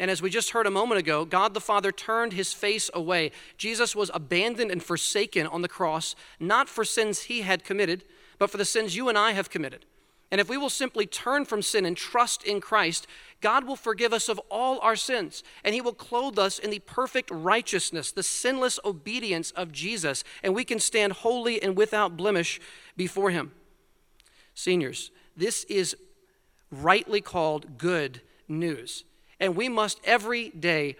and 0.00 0.10
as 0.10 0.22
we 0.22 0.30
just 0.30 0.50
heard 0.50 0.66
a 0.66 0.70
moment 0.70 0.98
ago, 0.98 1.26
God 1.26 1.52
the 1.52 1.60
Father 1.60 1.92
turned 1.92 2.32
his 2.32 2.54
face 2.54 2.88
away. 2.94 3.32
Jesus 3.58 3.94
was 3.94 4.10
abandoned 4.14 4.70
and 4.70 4.82
forsaken 4.82 5.46
on 5.46 5.60
the 5.60 5.68
cross, 5.68 6.16
not 6.40 6.70
for 6.70 6.86
sins 6.86 7.24
he 7.24 7.42
had 7.42 7.64
committed, 7.64 8.04
but 8.38 8.48
for 8.48 8.56
the 8.56 8.64
sins 8.64 8.96
you 8.96 9.10
and 9.10 9.18
I 9.18 9.32
have 9.32 9.50
committed. 9.50 9.84
And 10.30 10.40
if 10.40 10.48
we 10.48 10.56
will 10.56 10.70
simply 10.70 11.04
turn 11.04 11.44
from 11.44 11.60
sin 11.60 11.84
and 11.84 11.94
trust 11.94 12.44
in 12.44 12.62
Christ, 12.62 13.06
God 13.42 13.66
will 13.66 13.76
forgive 13.76 14.14
us 14.14 14.30
of 14.30 14.40
all 14.48 14.78
our 14.80 14.96
sins, 14.96 15.42
and 15.64 15.74
He 15.74 15.82
will 15.82 15.92
clothe 15.92 16.38
us 16.38 16.58
in 16.58 16.70
the 16.70 16.78
perfect 16.78 17.30
righteousness, 17.30 18.10
the 18.10 18.22
sinless 18.22 18.78
obedience 18.86 19.50
of 19.50 19.70
Jesus, 19.70 20.24
and 20.42 20.54
we 20.54 20.64
can 20.64 20.78
stand 20.78 21.12
holy 21.12 21.62
and 21.62 21.76
without 21.76 22.16
blemish 22.16 22.58
before 22.96 23.30
Him. 23.30 23.52
Seniors, 24.54 25.10
this 25.36 25.64
is 25.64 25.94
rightly 26.70 27.20
called 27.20 27.76
good 27.76 28.22
news. 28.48 29.04
And 29.40 29.56
we 29.56 29.68
must 29.68 29.98
every 30.04 30.50
day 30.50 30.96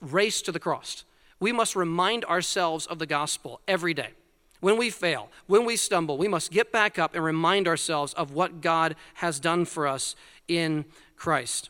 race 0.00 0.42
to 0.42 0.52
the 0.52 0.58
cross. 0.58 1.04
We 1.38 1.52
must 1.52 1.76
remind 1.76 2.24
ourselves 2.24 2.86
of 2.86 2.98
the 2.98 3.06
gospel 3.06 3.60
every 3.68 3.94
day. 3.94 4.10
When 4.60 4.76
we 4.76 4.90
fail, 4.90 5.28
when 5.46 5.64
we 5.64 5.76
stumble, 5.76 6.16
we 6.16 6.28
must 6.28 6.52
get 6.52 6.72
back 6.72 6.98
up 6.98 7.14
and 7.14 7.24
remind 7.24 7.66
ourselves 7.66 8.14
of 8.14 8.32
what 8.32 8.60
God 8.60 8.94
has 9.14 9.40
done 9.40 9.64
for 9.64 9.86
us 9.86 10.14
in 10.46 10.84
Christ. 11.16 11.68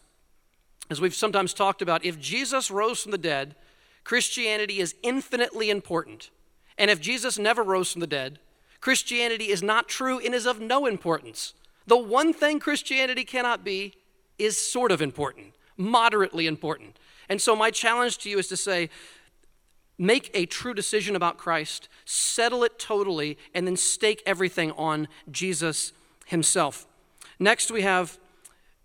As 0.91 1.01
we've 1.01 1.15
sometimes 1.15 1.55
talked 1.55 1.81
about, 1.81 2.05
if 2.05 2.21
Jesus 2.21 2.71
rose 2.71 3.03
from 3.03 3.13
the 3.13 3.19
dead, 3.19 3.55
Christianity 4.05 4.79
is 4.79 4.95
infinitely 5.03 5.71
important. 5.71 6.31
And 6.77 6.91
if 6.91 7.01
Jesus 7.01 7.39
never 7.39 7.63
rose 7.63 7.91
from 7.91 8.01
the 8.01 8.07
dead, 8.07 8.39
Christianity 8.81 9.49
is 9.49 9.63
not 9.63 9.89
true 9.89 10.19
and 10.19 10.35
is 10.35 10.47
of 10.47 10.61
no 10.61 10.85
importance. 10.85 11.55
The 11.87 11.97
one 11.97 12.35
thing 12.35 12.61
Christianity 12.61 13.25
cannot 13.25 13.65
be 13.65 13.95
is 14.39 14.59
sort 14.59 14.93
of 14.93 15.01
important 15.01 15.55
moderately 15.77 16.47
important. 16.47 16.99
And 17.29 17.41
so, 17.41 17.57
my 17.57 17.71
challenge 17.71 18.19
to 18.19 18.31
you 18.31 18.39
is 18.39 18.49
to 18.49 18.57
say, 18.57 18.91
make 19.99 20.31
a 20.35 20.47
true 20.47 20.75
decision 20.75 21.15
about 21.15 21.39
Christ, 21.39 21.89
settle 22.05 22.65
it 22.65 22.79
totally, 22.79 23.39
and 23.55 23.67
then 23.67 23.77
stake 23.77 24.23
everything 24.27 24.73
on 24.73 25.09
Jesus 25.31 25.93
himself. 26.27 26.87
Next, 27.39 27.71
we 27.71 27.83
have 27.83 28.19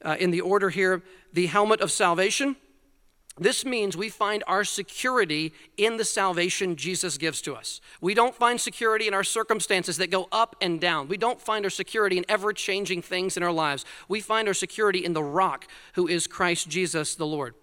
uh, 0.03 0.15
in 0.20 0.32
the 0.32 0.41
order 0.41 0.70
here 0.70 1.01
the 1.34 1.48
helmet 1.48 1.82
of 1.82 1.91
salvation. 1.91 2.56
This 3.39 3.63
means 3.63 3.96
we 3.96 4.10
find 4.10 4.44
our 4.48 4.63
security 4.63 5.53
in 5.77 5.98
the 5.98 6.06
salvation 6.06 6.75
Jesus 6.75 7.17
gives 7.17 7.41
to 7.44 7.56
us. 7.56 7.82
We 8.01 8.15
don't 8.15 8.34
find 8.34 8.60
security 8.60 9.08
in 9.08 9.13
our 9.13 9.24
circumstances 9.24 9.98
that 9.98 10.10
go 10.10 10.27
up 10.32 10.56
and 10.60 10.82
down. 10.82 11.08
We 11.08 11.17
don't 11.17 11.39
find 11.39 11.63
our 11.63 11.70
security 11.70 12.17
in 12.17 12.25
ever 12.27 12.51
changing 12.51 13.03
things 13.03 13.38
in 13.38 13.44
our 13.44 13.51
lives. 13.51 13.86
We 14.08 14.22
find 14.22 14.48
our 14.48 14.56
security 14.56 15.06
in 15.06 15.13
the 15.13 15.24
rock 15.24 15.67
who 15.94 16.08
is 16.08 16.25
Christ 16.25 16.67
Jesus 16.67 17.13
the 17.13 17.27
Lord. 17.27 17.53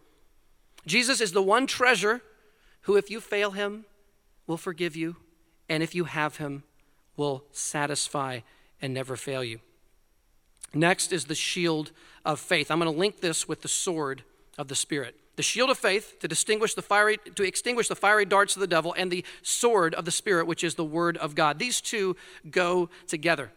Jesus 0.87 1.21
is 1.21 1.33
the 1.33 1.43
one 1.43 1.67
treasure 1.67 2.23
who, 2.83 2.97
if 2.97 3.11
you 3.11 3.21
fail 3.21 3.53
him, 3.53 3.85
will 4.47 4.59
forgive 4.59 4.95
you, 4.95 5.17
and 5.69 5.83
if 5.83 5.95
you 5.95 6.05
have 6.05 6.37
him, 6.37 6.63
will 7.17 7.45
satisfy 7.51 8.41
and 8.81 8.93
never 8.95 9.17
fail 9.17 9.43
you. 9.43 9.61
Next 10.73 11.13
is 11.13 11.25
the 11.25 11.35
shield 11.35 11.91
of 12.25 12.39
faith. 12.39 12.71
I'm 12.71 12.79
going 12.79 12.93
to 12.93 12.99
link 12.99 13.21
this 13.21 13.49
with 13.49 13.63
the 13.63 13.69
sword 13.69 14.23
of 14.59 14.69
the 14.69 14.75
Spirit 14.75 15.17
the 15.37 15.43
shield 15.43 15.71
of 15.71 15.79
faith 15.79 16.19
to 16.21 16.29
distinguish 16.29 16.75
the 16.75 16.83
fiery 16.83 17.19
to 17.35 17.43
extinguish 17.43 17.89
the 17.89 17.97
fiery 17.97 18.25
darts 18.25 18.57
of 18.57 18.61
the 18.61 18.67
devil 18.67 18.95
and 18.97 19.11
the 19.11 19.25
sword 19.43 19.95
of 19.95 20.05
the 20.05 20.11
spirit 20.11 20.47
which 20.47 20.65
is 20.65 20.75
the 20.75 20.85
word 20.85 21.17
of 21.19 21.35
god 21.35 21.59
these 21.59 21.81
two 21.81 22.17
go 22.51 22.89
together 23.07 23.51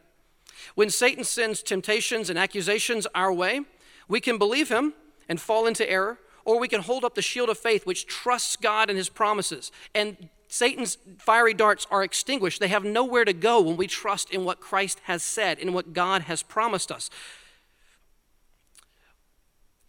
when 0.75 0.89
satan 0.89 1.24
sends 1.24 1.62
temptations 1.62 2.29
and 2.29 2.38
accusations 2.38 3.07
our 3.13 3.34
way 3.34 3.62
we 4.07 4.19
can 4.19 4.38
believe 4.38 4.69
him 4.69 4.93
and 5.29 5.39
fall 5.39 5.65
into 5.65 5.89
error 5.89 6.19
or 6.46 6.60
we 6.60 6.67
can 6.67 6.81
hold 6.81 7.03
up 7.03 7.15
the 7.15 7.22
shield 7.22 7.50
of 7.50 7.57
faith 7.57 7.86
which 7.86 8.05
trusts 8.07 8.55
god 8.55 8.89
and 8.89 8.98
his 8.98 9.10
promises 9.10 9.72
and 9.93 10.29
Satan's 10.48 10.98
fiery 11.17 11.53
darts 11.53 11.86
are 11.91 12.03
extinguished. 12.03 12.60
They 12.60 12.69
have 12.69 12.86
nowhere 12.86 13.25
to 13.25 13.34
go 13.34 13.62
when 13.62 13.75
we 13.75 13.88
trust 13.88 14.31
in 14.31 14.46
what 14.46 14.60
Christ 14.60 15.01
has 15.03 15.22
said, 15.22 15.60
in 15.60 15.74
what 15.74 15.93
God 15.93 16.24
has 16.24 16.41
promised 16.41 16.91
us. 16.91 17.10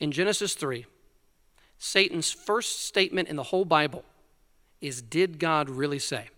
In 0.00 0.10
Genesis 0.12 0.54
3, 0.54 0.86
Satan's 1.78 2.30
first 2.30 2.84
statement 2.84 3.28
in 3.28 3.36
the 3.36 3.44
whole 3.44 3.64
Bible 3.64 4.04
is 4.80 5.00
Did 5.02 5.38
God 5.38 5.70
really 5.70 5.98
say? 5.98 6.28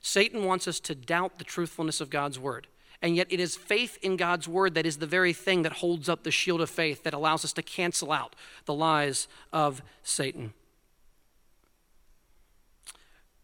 Satan 0.00 0.44
wants 0.44 0.68
us 0.68 0.80
to 0.80 0.94
doubt 0.94 1.38
the 1.38 1.44
truthfulness 1.44 2.00
of 2.00 2.10
God's 2.10 2.38
word. 2.38 2.66
And 3.02 3.14
yet, 3.14 3.26
it 3.28 3.40
is 3.40 3.56
faith 3.56 3.98
in 4.02 4.16
God's 4.16 4.48
word 4.48 4.74
that 4.74 4.86
is 4.86 4.96
the 4.96 5.06
very 5.06 5.32
thing 5.32 5.62
that 5.62 5.74
holds 5.74 6.08
up 6.08 6.22
the 6.22 6.30
shield 6.30 6.60
of 6.60 6.70
faith 6.70 7.02
that 7.02 7.12
allows 7.12 7.44
us 7.44 7.52
to 7.54 7.62
cancel 7.62 8.10
out 8.10 8.34
the 8.64 8.74
lies 8.74 9.28
of 9.52 9.82
Satan. 10.02 10.54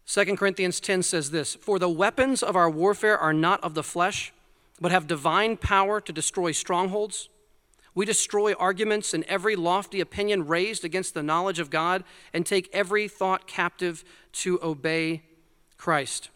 2 0.07 0.35
Corinthians 0.35 0.79
10 0.79 1.03
says 1.03 1.31
this 1.31 1.55
For 1.55 1.79
the 1.79 1.89
weapons 1.89 2.41
of 2.43 2.55
our 2.55 2.69
warfare 2.69 3.17
are 3.17 3.33
not 3.33 3.63
of 3.63 3.73
the 3.73 3.83
flesh, 3.83 4.33
but 4.81 4.91
have 4.91 5.07
divine 5.07 5.55
power 5.55 6.01
to 6.01 6.11
destroy 6.11 6.51
strongholds. 6.51 7.29
We 7.95 8.05
destroy 8.05 8.53
arguments 8.53 9.13
and 9.13 9.23
every 9.25 9.55
lofty 9.55 9.99
opinion 9.99 10.47
raised 10.47 10.83
against 10.83 11.13
the 11.13 11.23
knowledge 11.23 11.59
of 11.59 11.69
God 11.69 12.03
and 12.33 12.45
take 12.45 12.69
every 12.73 13.07
thought 13.07 13.47
captive 13.47 14.03
to 14.33 14.59
obey 14.63 15.23
Christ. 15.77 16.29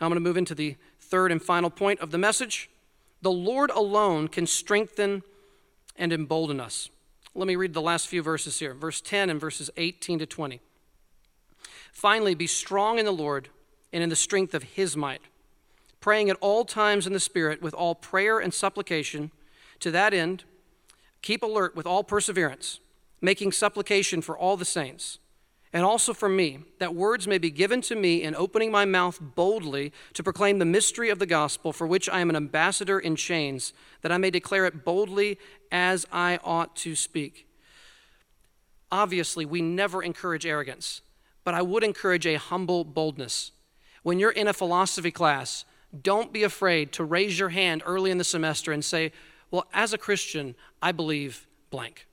I'm 0.00 0.08
going 0.08 0.16
to 0.16 0.20
move 0.20 0.36
into 0.36 0.54
the 0.54 0.76
third 0.98 1.32
and 1.32 1.42
final 1.42 1.70
point 1.70 2.00
of 2.00 2.10
the 2.10 2.18
message. 2.18 2.70
The 3.22 3.32
Lord 3.32 3.70
alone 3.70 4.28
can 4.28 4.46
strengthen 4.46 5.22
and 5.96 6.12
embolden 6.12 6.60
us. 6.60 6.88
Let 7.34 7.46
me 7.46 7.56
read 7.56 7.74
the 7.74 7.82
last 7.82 8.08
few 8.08 8.22
verses 8.22 8.58
here, 8.58 8.74
verse 8.74 9.00
10 9.00 9.28
and 9.30 9.40
verses 9.40 9.70
18 9.76 10.20
to 10.20 10.26
20. 10.26 10.60
Finally, 11.92 12.34
be 12.34 12.46
strong 12.46 12.98
in 12.98 13.04
the 13.04 13.12
Lord 13.12 13.48
and 13.92 14.02
in 14.02 14.08
the 14.08 14.16
strength 14.16 14.54
of 14.54 14.62
his 14.62 14.96
might, 14.96 15.22
praying 16.00 16.30
at 16.30 16.36
all 16.40 16.64
times 16.64 17.06
in 17.06 17.12
the 17.12 17.20
Spirit 17.20 17.60
with 17.60 17.74
all 17.74 17.94
prayer 17.94 18.38
and 18.38 18.54
supplication. 18.54 19.30
To 19.80 19.90
that 19.90 20.14
end, 20.14 20.44
Keep 21.22 21.42
alert 21.42 21.76
with 21.76 21.86
all 21.86 22.02
perseverance, 22.02 22.80
making 23.20 23.52
supplication 23.52 24.22
for 24.22 24.36
all 24.36 24.56
the 24.56 24.64
saints, 24.64 25.18
and 25.72 25.84
also 25.84 26.12
for 26.12 26.28
me, 26.28 26.60
that 26.80 26.94
words 26.94 27.28
may 27.28 27.38
be 27.38 27.50
given 27.50 27.80
to 27.82 27.94
me 27.94 28.22
in 28.22 28.34
opening 28.34 28.72
my 28.72 28.84
mouth 28.84 29.20
boldly 29.20 29.92
to 30.14 30.22
proclaim 30.22 30.58
the 30.58 30.64
mystery 30.64 31.10
of 31.10 31.20
the 31.20 31.26
gospel, 31.26 31.72
for 31.72 31.86
which 31.86 32.08
I 32.08 32.20
am 32.20 32.30
an 32.30 32.36
ambassador 32.36 32.98
in 32.98 33.14
chains, 33.14 33.72
that 34.02 34.10
I 34.10 34.18
may 34.18 34.30
declare 34.30 34.66
it 34.66 34.84
boldly 34.84 35.38
as 35.70 36.06
I 36.10 36.40
ought 36.42 36.74
to 36.76 36.96
speak. 36.96 37.46
Obviously, 38.90 39.44
we 39.44 39.62
never 39.62 40.02
encourage 40.02 40.44
arrogance, 40.44 41.02
but 41.44 41.54
I 41.54 41.62
would 41.62 41.84
encourage 41.84 42.26
a 42.26 42.34
humble 42.34 42.82
boldness. 42.82 43.52
When 44.02 44.18
you're 44.18 44.32
in 44.32 44.48
a 44.48 44.52
philosophy 44.52 45.12
class, 45.12 45.64
don't 46.02 46.32
be 46.32 46.42
afraid 46.42 46.90
to 46.92 47.04
raise 47.04 47.38
your 47.38 47.50
hand 47.50 47.82
early 47.86 48.10
in 48.10 48.18
the 48.18 48.24
semester 48.24 48.72
and 48.72 48.84
say, 48.84 49.12
well, 49.50 49.66
as 49.72 49.92
a 49.92 49.98
Christian, 49.98 50.54
I 50.80 50.92
believe 50.92 51.46
blank. 51.70 52.06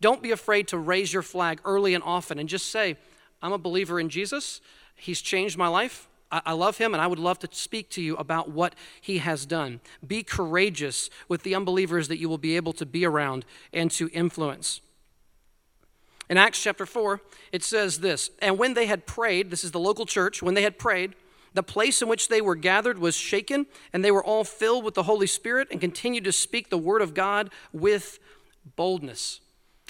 Don't 0.00 0.22
be 0.22 0.30
afraid 0.30 0.68
to 0.68 0.78
raise 0.78 1.12
your 1.12 1.22
flag 1.22 1.60
early 1.64 1.94
and 1.94 2.02
often 2.02 2.38
and 2.38 2.48
just 2.48 2.70
say, 2.70 2.96
I'm 3.42 3.52
a 3.52 3.58
believer 3.58 4.00
in 4.00 4.08
Jesus. 4.08 4.60
He's 4.94 5.20
changed 5.20 5.58
my 5.58 5.68
life. 5.68 6.08
I, 6.32 6.52
love 6.52 6.78
him 6.78 6.94
and 6.94 7.02
I 7.02 7.08
would 7.08 7.18
love 7.18 7.40
to 7.40 7.48
speak 7.50 7.90
to 7.90 8.00
you 8.00 8.16
about 8.16 8.48
what 8.48 8.76
he 9.00 9.18
has 9.18 9.46
done. 9.46 9.80
Be 10.06 10.22
courageous 10.22 11.10
with 11.28 11.42
the 11.42 11.56
unbelievers 11.56 12.06
that 12.06 12.18
you 12.18 12.28
will 12.28 12.38
be 12.38 12.54
able 12.54 12.72
to 12.74 12.86
be 12.86 13.04
around 13.04 13.44
and 13.72 13.90
to 13.92 14.08
influence. 14.12 14.80
In 16.28 16.36
Acts 16.36 16.62
chapter 16.62 16.86
4, 16.86 17.20
it 17.50 17.64
says 17.64 17.98
this 17.98 18.30
And 18.40 18.58
when 18.58 18.74
they 18.74 18.86
had 18.86 19.06
prayed, 19.06 19.50
this 19.50 19.64
is 19.64 19.72
the 19.72 19.80
local 19.80 20.06
church, 20.06 20.40
when 20.40 20.54
they 20.54 20.62
had 20.62 20.78
prayed, 20.78 21.14
the 21.54 21.62
place 21.62 22.00
in 22.00 22.08
which 22.08 22.28
they 22.28 22.40
were 22.40 22.54
gathered 22.54 22.98
was 22.98 23.16
shaken, 23.16 23.66
and 23.92 24.04
they 24.04 24.10
were 24.10 24.24
all 24.24 24.44
filled 24.44 24.84
with 24.84 24.94
the 24.94 25.04
Holy 25.04 25.26
Spirit 25.26 25.68
and 25.70 25.80
continued 25.80 26.24
to 26.24 26.32
speak 26.32 26.70
the 26.70 26.78
word 26.78 27.02
of 27.02 27.14
God 27.14 27.50
with 27.72 28.18
boldness. 28.76 29.40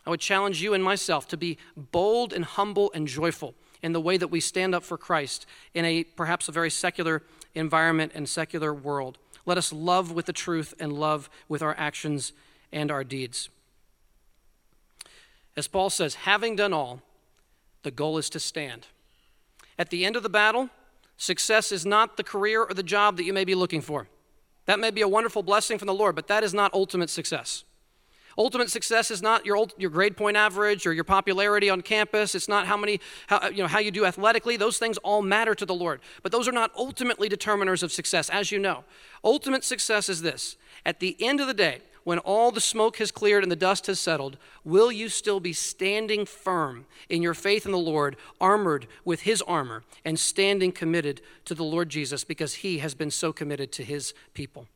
I 0.07 0.11
would 0.11 0.21
challenge 0.21 0.63
you 0.63 0.73
and 0.73 0.83
myself 0.83 1.29
to 1.29 1.37
be 1.37 1.59
bold 1.77 2.33
and 2.33 2.45
humble 2.45 2.91
and 2.95 3.07
joyful. 3.07 3.55
in 3.83 3.93
the 3.93 4.01
way 4.01 4.17
that 4.17 4.29
we 4.29 4.41
stand 4.41 4.75
up 4.75 4.85
for 4.85 4.99
Christ 4.99 5.47
in 5.75 5.85
a 5.85 6.05
perhaps 6.05 6.49
a 6.49 6.53
very 6.53 6.71
secular 6.71 7.23
environment 7.55 8.13
and 8.15 8.29
secular 8.29 8.75
world. 8.75 9.19
Let 9.47 9.59
us 9.59 9.73
love 9.73 10.13
with 10.13 10.27
the 10.27 10.33
truth 10.33 10.75
and 10.79 10.93
love 10.93 11.31
with 11.49 11.63
our 11.63 11.75
actions 11.79 12.33
and 12.73 12.91
our 12.91 13.05
deeds. 13.05 13.49
As 15.57 15.67
Paul 15.67 15.91
says, 15.91 16.15
having 16.15 16.57
done 16.57 16.73
all, 16.73 17.03
the 17.83 17.91
goal 17.91 18.19
is 18.19 18.31
to 18.31 18.41
stand. 18.41 18.87
At 19.79 19.91
the 19.91 20.05
end 20.05 20.15
of 20.15 20.23
the 20.23 20.29
battle, 20.29 20.69
success 21.21 21.71
is 21.71 21.85
not 21.85 22.17
the 22.17 22.25
career 22.25 22.65
or 22.65 22.75
the 22.75 22.83
job 22.83 23.17
that 23.19 23.25
you 23.25 23.33
may 23.33 23.45
be 23.45 23.55
looking 23.55 23.81
for. 23.81 24.09
That 24.67 24.81
may 24.81 24.91
be 24.91 25.03
a 25.03 25.09
wonderful 25.09 25.43
blessing 25.43 25.79
from 25.79 25.87
the 25.87 25.95
Lord, 25.95 26.17
but 26.17 26.29
that 26.29 26.43
is 26.43 26.55
not 26.55 26.73
ultimate 26.73 27.11
success. 27.11 27.65
Ultimate 28.39 28.71
success 28.71 29.11
is 29.11 29.21
not 29.21 29.45
your, 29.45 29.67
your 29.77 29.91
grade 29.91 30.17
point 30.17 30.37
average 30.37 30.87
or 30.87 30.93
your 30.93 31.05
popularity 31.05 31.69
on 31.69 31.83
campus. 31.83 32.35
It's 32.35 32.49
not 32.49 32.67
how 32.67 32.77
many, 32.77 33.01
how, 33.27 33.49
you 33.49 33.59
know, 33.59 33.67
how 33.67 33.81
you 33.81 33.91
do 33.91 34.07
athletically. 34.07 34.57
Those 34.57 34.79
things 34.79 34.97
all 34.99 35.21
matter 35.21 35.55
to 35.55 35.67
the 35.67 35.75
Lord. 35.75 36.01
But 36.23 36.33
those 36.33 36.49
are 36.49 36.53
not 36.53 36.71
ultimately 36.77 37.29
determiners 37.29 37.83
of 37.83 37.93
success, 37.93 38.31
as 38.31 38.51
you 38.51 38.59
know. 38.59 38.85
Ultimate 39.25 39.65
success 39.65 40.09
is 40.09 40.23
this. 40.23 40.57
At 40.87 41.01
the 41.01 41.17
end 41.21 41.41
of 41.41 41.49
the 41.49 41.55
day, 41.55 41.81
when 42.11 42.19
all 42.19 42.51
the 42.51 42.61
smoke 42.61 42.97
has 42.97 43.13
cleared 43.13 43.45
and 43.45 43.53
the 43.53 43.55
dust 43.55 43.87
has 43.87 44.01
settled, 44.01 44.37
will 44.65 44.91
you 44.91 45.09
still 45.09 45.39
be 45.39 45.53
standing 45.53 46.27
firm 46.27 46.85
in 47.09 47.23
your 47.23 47.35
faith 47.35 47.65
in 47.65 47.71
the 47.71 47.79
Lord, 47.79 48.17
armored 48.41 48.89
with 49.05 49.21
his 49.21 49.41
armor, 49.43 49.85
and 50.05 50.19
standing 50.19 50.73
committed 50.73 51.21
to 51.45 51.55
the 51.55 51.63
Lord 51.63 51.89
Jesus 51.89 52.25
because 52.25 52.55
he 52.55 52.79
has 52.79 52.97
been 52.97 53.13
so 53.13 53.33
committed 53.33 53.71
to 53.71 53.85
his 53.85 54.13
people? 54.35 54.67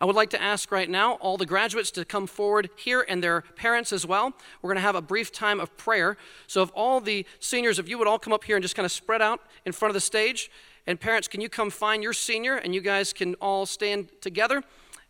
I 0.00 0.04
would 0.04 0.16
like 0.16 0.30
to 0.30 0.42
ask 0.42 0.72
right 0.72 0.90
now 0.90 1.12
all 1.12 1.36
the 1.36 1.46
graduates 1.46 1.92
to 1.92 2.04
come 2.04 2.26
forward 2.26 2.70
here 2.74 3.06
and 3.08 3.22
their 3.22 3.42
parents 3.42 3.92
as 3.92 4.04
well. 4.04 4.32
We're 4.62 4.70
going 4.70 4.78
to 4.78 4.80
have 4.80 4.96
a 4.96 5.02
brief 5.02 5.30
time 5.30 5.60
of 5.60 5.76
prayer. 5.76 6.16
So, 6.48 6.60
if 6.60 6.72
all 6.74 7.00
the 7.00 7.24
seniors, 7.38 7.78
if 7.78 7.88
you 7.88 7.98
would 7.98 8.08
all 8.08 8.18
come 8.18 8.32
up 8.32 8.42
here 8.42 8.56
and 8.56 8.64
just 8.64 8.74
kind 8.74 8.84
of 8.84 8.90
spread 8.90 9.22
out 9.22 9.42
in 9.64 9.70
front 9.70 9.90
of 9.90 9.94
the 9.94 10.00
stage, 10.00 10.50
and 10.88 11.00
parents, 11.00 11.28
can 11.28 11.40
you 11.40 11.48
come 11.48 11.70
find 11.70 12.02
your 12.02 12.12
senior 12.12 12.56
and 12.56 12.74
you 12.74 12.80
guys 12.80 13.12
can 13.12 13.34
all 13.36 13.66
stand 13.66 14.08
together? 14.20 14.64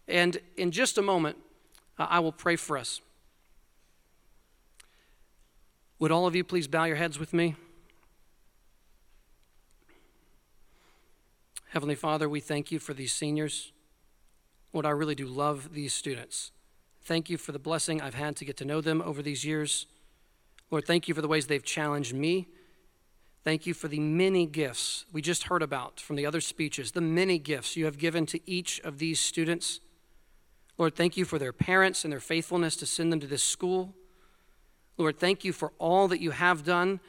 And 0.08 0.38
in 0.56 0.70
just 0.70 0.98
a 0.98 1.02
moment, 1.02 1.36
uh, 1.98 2.06
I 2.08 2.20
will 2.20 2.32
pray 2.32 2.56
for 2.56 2.78
us. 2.78 3.00
Would 5.98 6.12
all 6.12 6.26
of 6.26 6.36
you 6.36 6.44
please 6.44 6.68
bow 6.68 6.84
your 6.84 6.96
heads 6.96 7.18
with 7.18 7.32
me? 7.32 7.56
Heavenly 11.70 11.94
Father, 11.94 12.28
we 12.28 12.40
thank 12.40 12.70
you 12.70 12.78
for 12.78 12.94
these 12.94 13.12
seniors. 13.12 13.72
Lord, 14.72 14.86
I 14.86 14.90
really 14.90 15.14
do 15.14 15.26
love 15.26 15.72
these 15.72 15.94
students. 15.94 16.52
Thank 17.02 17.30
you 17.30 17.38
for 17.38 17.52
the 17.52 17.58
blessing 17.58 18.00
I've 18.00 18.14
had 18.14 18.36
to 18.36 18.44
get 18.44 18.56
to 18.58 18.64
know 18.64 18.80
them 18.80 19.00
over 19.02 19.22
these 19.22 19.44
years. 19.44 19.86
Lord, 20.70 20.86
thank 20.86 21.08
you 21.08 21.14
for 21.14 21.22
the 21.22 21.28
ways 21.28 21.46
they've 21.46 21.64
challenged 21.64 22.14
me. 22.14 22.48
Thank 23.44 23.64
you 23.64 23.74
for 23.74 23.88
the 23.88 24.00
many 24.00 24.44
gifts 24.44 25.04
we 25.12 25.22
just 25.22 25.44
heard 25.44 25.62
about 25.62 26.00
from 26.00 26.16
the 26.16 26.26
other 26.26 26.40
speeches, 26.40 26.92
the 26.92 27.00
many 27.00 27.38
gifts 27.38 27.76
you 27.76 27.84
have 27.84 27.96
given 27.96 28.26
to 28.26 28.40
each 28.50 28.80
of 28.80 28.98
these 28.98 29.20
students. 29.20 29.80
Lord, 30.78 30.94
thank 30.94 31.16
you 31.16 31.24
for 31.24 31.38
their 31.38 31.52
parents 31.52 32.04
and 32.04 32.12
their 32.12 32.20
faithfulness 32.20 32.76
to 32.76 32.86
send 32.86 33.12
them 33.12 33.20
to 33.20 33.26
this 33.26 33.42
school. 33.42 33.94
Lord, 34.98 35.18
thank 35.18 35.44
you 35.44 35.52
for 35.52 35.72
all 35.78 36.08
that 36.08 36.20
you 36.20 36.30
have 36.30 36.64
done 36.64 37.00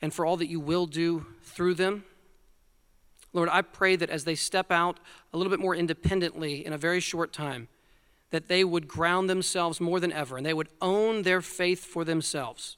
and 0.00 0.12
for 0.12 0.24
all 0.24 0.36
that 0.36 0.48
you 0.48 0.60
will 0.60 0.86
do 0.86 1.26
through 1.42 1.74
them. 1.74 2.04
Lord, 3.32 3.48
I 3.50 3.62
pray 3.62 3.96
that 3.96 4.10
as 4.10 4.24
they 4.24 4.34
step 4.34 4.70
out 4.70 4.98
a 5.32 5.36
little 5.36 5.50
bit 5.50 5.60
more 5.60 5.74
independently 5.74 6.64
in 6.64 6.72
a 6.72 6.78
very 6.78 7.00
short 7.00 7.32
time, 7.32 7.68
that 8.30 8.48
they 8.48 8.64
would 8.64 8.88
ground 8.88 9.28
themselves 9.28 9.80
more 9.80 10.00
than 10.00 10.12
ever 10.12 10.36
and 10.36 10.46
they 10.46 10.54
would 10.54 10.68
own 10.80 11.22
their 11.22 11.40
faith 11.40 11.84
for 11.84 12.04
themselves. 12.04 12.76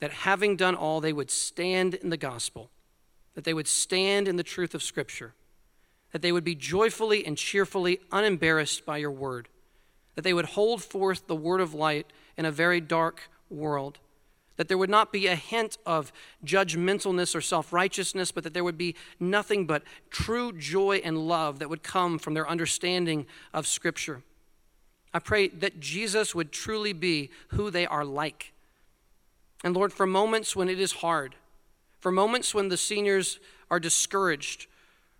That 0.00 0.10
having 0.10 0.56
done 0.56 0.74
all, 0.74 1.00
they 1.00 1.12
would 1.12 1.30
stand 1.30 1.94
in 1.94 2.10
the 2.10 2.16
gospel, 2.16 2.70
that 3.34 3.44
they 3.44 3.54
would 3.54 3.68
stand 3.68 4.26
in 4.26 4.36
the 4.36 4.42
truth 4.42 4.74
of 4.74 4.82
Scripture, 4.82 5.34
that 6.14 6.22
they 6.22 6.30
would 6.30 6.44
be 6.44 6.54
joyfully 6.54 7.26
and 7.26 7.36
cheerfully 7.36 7.98
unembarrassed 8.12 8.86
by 8.86 8.98
your 8.98 9.10
word, 9.10 9.48
that 10.14 10.22
they 10.22 10.32
would 10.32 10.44
hold 10.44 10.80
forth 10.80 11.26
the 11.26 11.34
word 11.34 11.60
of 11.60 11.74
light 11.74 12.06
in 12.36 12.44
a 12.44 12.52
very 12.52 12.80
dark 12.80 13.28
world 13.50 13.98
that 14.56 14.68
there 14.68 14.78
would 14.78 14.90
not 14.90 15.12
be 15.12 15.26
a 15.26 15.34
hint 15.34 15.78
of 15.84 16.12
judgmentalness 16.44 17.34
or 17.34 17.40
self 17.40 17.72
righteousness, 17.72 18.30
but 18.30 18.44
that 18.44 18.54
there 18.54 18.64
would 18.64 18.78
be 18.78 18.94
nothing 19.18 19.66
but 19.66 19.82
true 20.10 20.52
joy 20.52 21.00
and 21.04 21.26
love 21.26 21.58
that 21.58 21.68
would 21.68 21.82
come 21.82 22.18
from 22.18 22.34
their 22.34 22.48
understanding 22.48 23.26
of 23.52 23.66
Scripture. 23.66 24.22
I 25.12 25.18
pray 25.18 25.48
that 25.48 25.80
Jesus 25.80 26.34
would 26.34 26.52
truly 26.52 26.92
be 26.92 27.30
who 27.48 27.70
they 27.70 27.86
are 27.86 28.04
like. 28.04 28.52
And 29.62 29.74
Lord, 29.74 29.92
for 29.92 30.06
moments 30.06 30.54
when 30.54 30.68
it 30.68 30.78
is 30.78 30.92
hard, 30.92 31.34
for 31.98 32.12
moments 32.12 32.54
when 32.54 32.68
the 32.68 32.76
seniors 32.76 33.40
are 33.70 33.80
discouraged, 33.80 34.66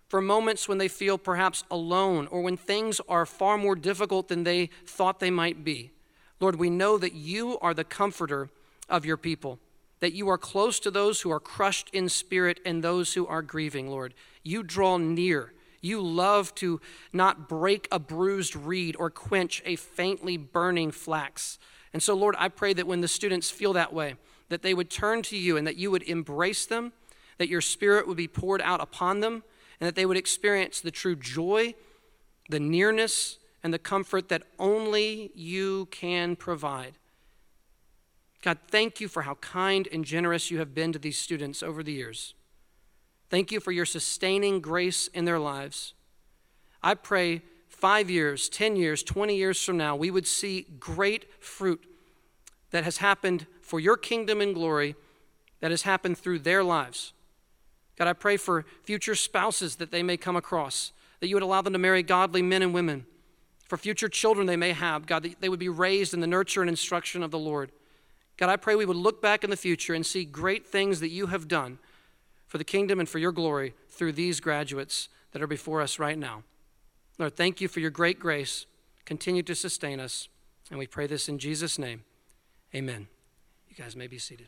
for 0.07 0.21
moments 0.21 0.67
when 0.67 0.77
they 0.77 0.87
feel 0.87 1.17
perhaps 1.17 1.63
alone, 1.71 2.27
or 2.27 2.41
when 2.41 2.57
things 2.57 3.01
are 3.09 3.25
far 3.25 3.57
more 3.57 3.75
difficult 3.75 4.27
than 4.27 4.43
they 4.43 4.69
thought 4.85 5.19
they 5.19 5.31
might 5.31 5.63
be, 5.63 5.91
Lord, 6.39 6.57
we 6.57 6.69
know 6.69 6.97
that 6.97 7.13
you 7.13 7.57
are 7.59 7.73
the 7.73 7.83
comforter 7.83 8.49
of 8.89 9.05
your 9.05 9.17
people, 9.17 9.59
that 9.99 10.13
you 10.13 10.29
are 10.29 10.37
close 10.37 10.79
to 10.81 10.91
those 10.91 11.21
who 11.21 11.31
are 11.31 11.39
crushed 11.39 11.89
in 11.91 12.09
spirit 12.09 12.59
and 12.65 12.83
those 12.83 13.13
who 13.13 13.25
are 13.25 13.41
grieving, 13.41 13.89
Lord. 13.89 14.13
You 14.43 14.61
draw 14.61 14.97
near. 14.97 15.53
You 15.81 16.01
love 16.01 16.53
to 16.55 16.81
not 17.13 17.47
break 17.47 17.87
a 17.91 17.99
bruised 17.99 18.55
reed 18.55 18.95
or 18.97 19.09
quench 19.09 19.61
a 19.65 19.75
faintly 19.75 20.37
burning 20.37 20.91
flax. 20.91 21.57
And 21.93 22.03
so, 22.03 22.13
Lord, 22.13 22.35
I 22.37 22.49
pray 22.49 22.73
that 22.73 22.87
when 22.87 23.01
the 23.01 23.07
students 23.07 23.49
feel 23.49 23.73
that 23.73 23.93
way, 23.93 24.15
that 24.49 24.61
they 24.61 24.73
would 24.73 24.89
turn 24.89 25.21
to 25.23 25.37
you 25.37 25.57
and 25.57 25.65
that 25.65 25.77
you 25.77 25.89
would 25.91 26.03
embrace 26.03 26.65
them, 26.65 26.91
that 27.37 27.49
your 27.49 27.61
spirit 27.61 28.07
would 28.07 28.17
be 28.17 28.27
poured 28.27 28.61
out 28.61 28.81
upon 28.81 29.19
them, 29.19 29.43
and 29.79 29.87
that 29.87 29.95
they 29.95 30.05
would 30.05 30.17
experience 30.17 30.79
the 30.79 30.91
true 30.91 31.15
joy, 31.15 31.73
the 32.49 32.59
nearness, 32.59 33.37
and 33.63 33.73
the 33.73 33.79
comfort 33.79 34.29
that 34.29 34.43
only 34.59 35.31
you 35.33 35.87
can 35.91 36.35
provide. 36.35 36.93
God, 38.41 38.59
thank 38.69 39.01
you 39.01 39.07
for 39.07 39.23
how 39.23 39.35
kind 39.35 39.87
and 39.91 40.05
generous 40.05 40.51
you 40.51 40.59
have 40.59 40.75
been 40.75 40.93
to 40.93 40.99
these 40.99 41.17
students 41.17 41.63
over 41.63 41.81
the 41.81 41.93
years. 41.93 42.35
Thank 43.29 43.51
you 43.51 43.59
for 43.59 43.71
your 43.71 43.85
sustaining 43.85 44.61
grace 44.61 45.07
in 45.07 45.25
their 45.25 45.39
lives. 45.39 45.95
I 46.83 46.93
pray 46.93 47.41
five 47.67 48.09
years, 48.09 48.47
10 48.49 48.75
years, 48.75 49.01
20 49.01 49.35
years 49.35 49.63
from 49.63 49.77
now, 49.77 49.95
we 49.95 50.11
would 50.11 50.27
see 50.27 50.67
great 50.79 51.43
fruit 51.43 51.83
that 52.69 52.83
has 52.83 52.97
happened 52.97 53.47
for 53.61 53.79
your 53.79 53.97
kingdom 53.97 54.41
and 54.41 54.53
glory, 54.53 54.95
that 55.59 55.71
has 55.71 55.81
happened 55.81 56.17
through 56.17 56.39
their 56.39 56.63
lives. 56.63 57.13
God, 57.97 58.07
I 58.07 58.13
pray 58.13 58.37
for 58.37 58.65
future 58.83 59.15
spouses 59.15 59.77
that 59.77 59.91
they 59.91 60.03
may 60.03 60.17
come 60.17 60.35
across, 60.35 60.91
that 61.19 61.27
you 61.27 61.35
would 61.35 61.43
allow 61.43 61.61
them 61.61 61.73
to 61.73 61.79
marry 61.79 62.03
godly 62.03 62.41
men 62.41 62.61
and 62.61 62.73
women. 62.73 63.05
For 63.67 63.77
future 63.77 64.09
children 64.09 64.47
they 64.47 64.57
may 64.57 64.73
have, 64.73 65.07
God, 65.07 65.23
that 65.23 65.41
they 65.41 65.49
would 65.49 65.59
be 65.59 65.69
raised 65.69 66.13
in 66.13 66.19
the 66.19 66.27
nurture 66.27 66.61
and 66.61 66.69
instruction 66.69 67.23
of 67.23 67.31
the 67.31 67.39
Lord. 67.39 67.71
God, 68.37 68.49
I 68.49 68.57
pray 68.57 68.75
we 68.75 68.85
would 68.85 68.97
look 68.97 69.21
back 69.21 69.43
in 69.43 69.49
the 69.49 69.57
future 69.57 69.93
and 69.93 70.05
see 70.05 70.25
great 70.25 70.67
things 70.67 70.99
that 70.99 71.09
you 71.09 71.27
have 71.27 71.47
done 71.47 71.79
for 72.47 72.57
the 72.57 72.63
kingdom 72.63 72.99
and 72.99 73.07
for 73.09 73.17
your 73.17 73.31
glory 73.31 73.73
through 73.89 74.11
these 74.11 74.39
graduates 74.39 75.09
that 75.31 75.41
are 75.41 75.47
before 75.47 75.81
us 75.81 75.99
right 75.99 76.17
now. 76.17 76.43
Lord, 77.17 77.35
thank 77.35 77.61
you 77.61 77.67
for 77.67 77.79
your 77.79 77.91
great 77.91 78.19
grace. 78.19 78.65
Continue 79.05 79.43
to 79.43 79.55
sustain 79.55 79.99
us. 79.99 80.27
And 80.69 80.77
we 80.79 80.87
pray 80.87 81.07
this 81.07 81.29
in 81.29 81.39
Jesus' 81.39 81.79
name. 81.79 82.03
Amen. 82.73 83.07
You 83.69 83.75
guys 83.75 83.95
may 83.95 84.07
be 84.07 84.17
seated. 84.17 84.47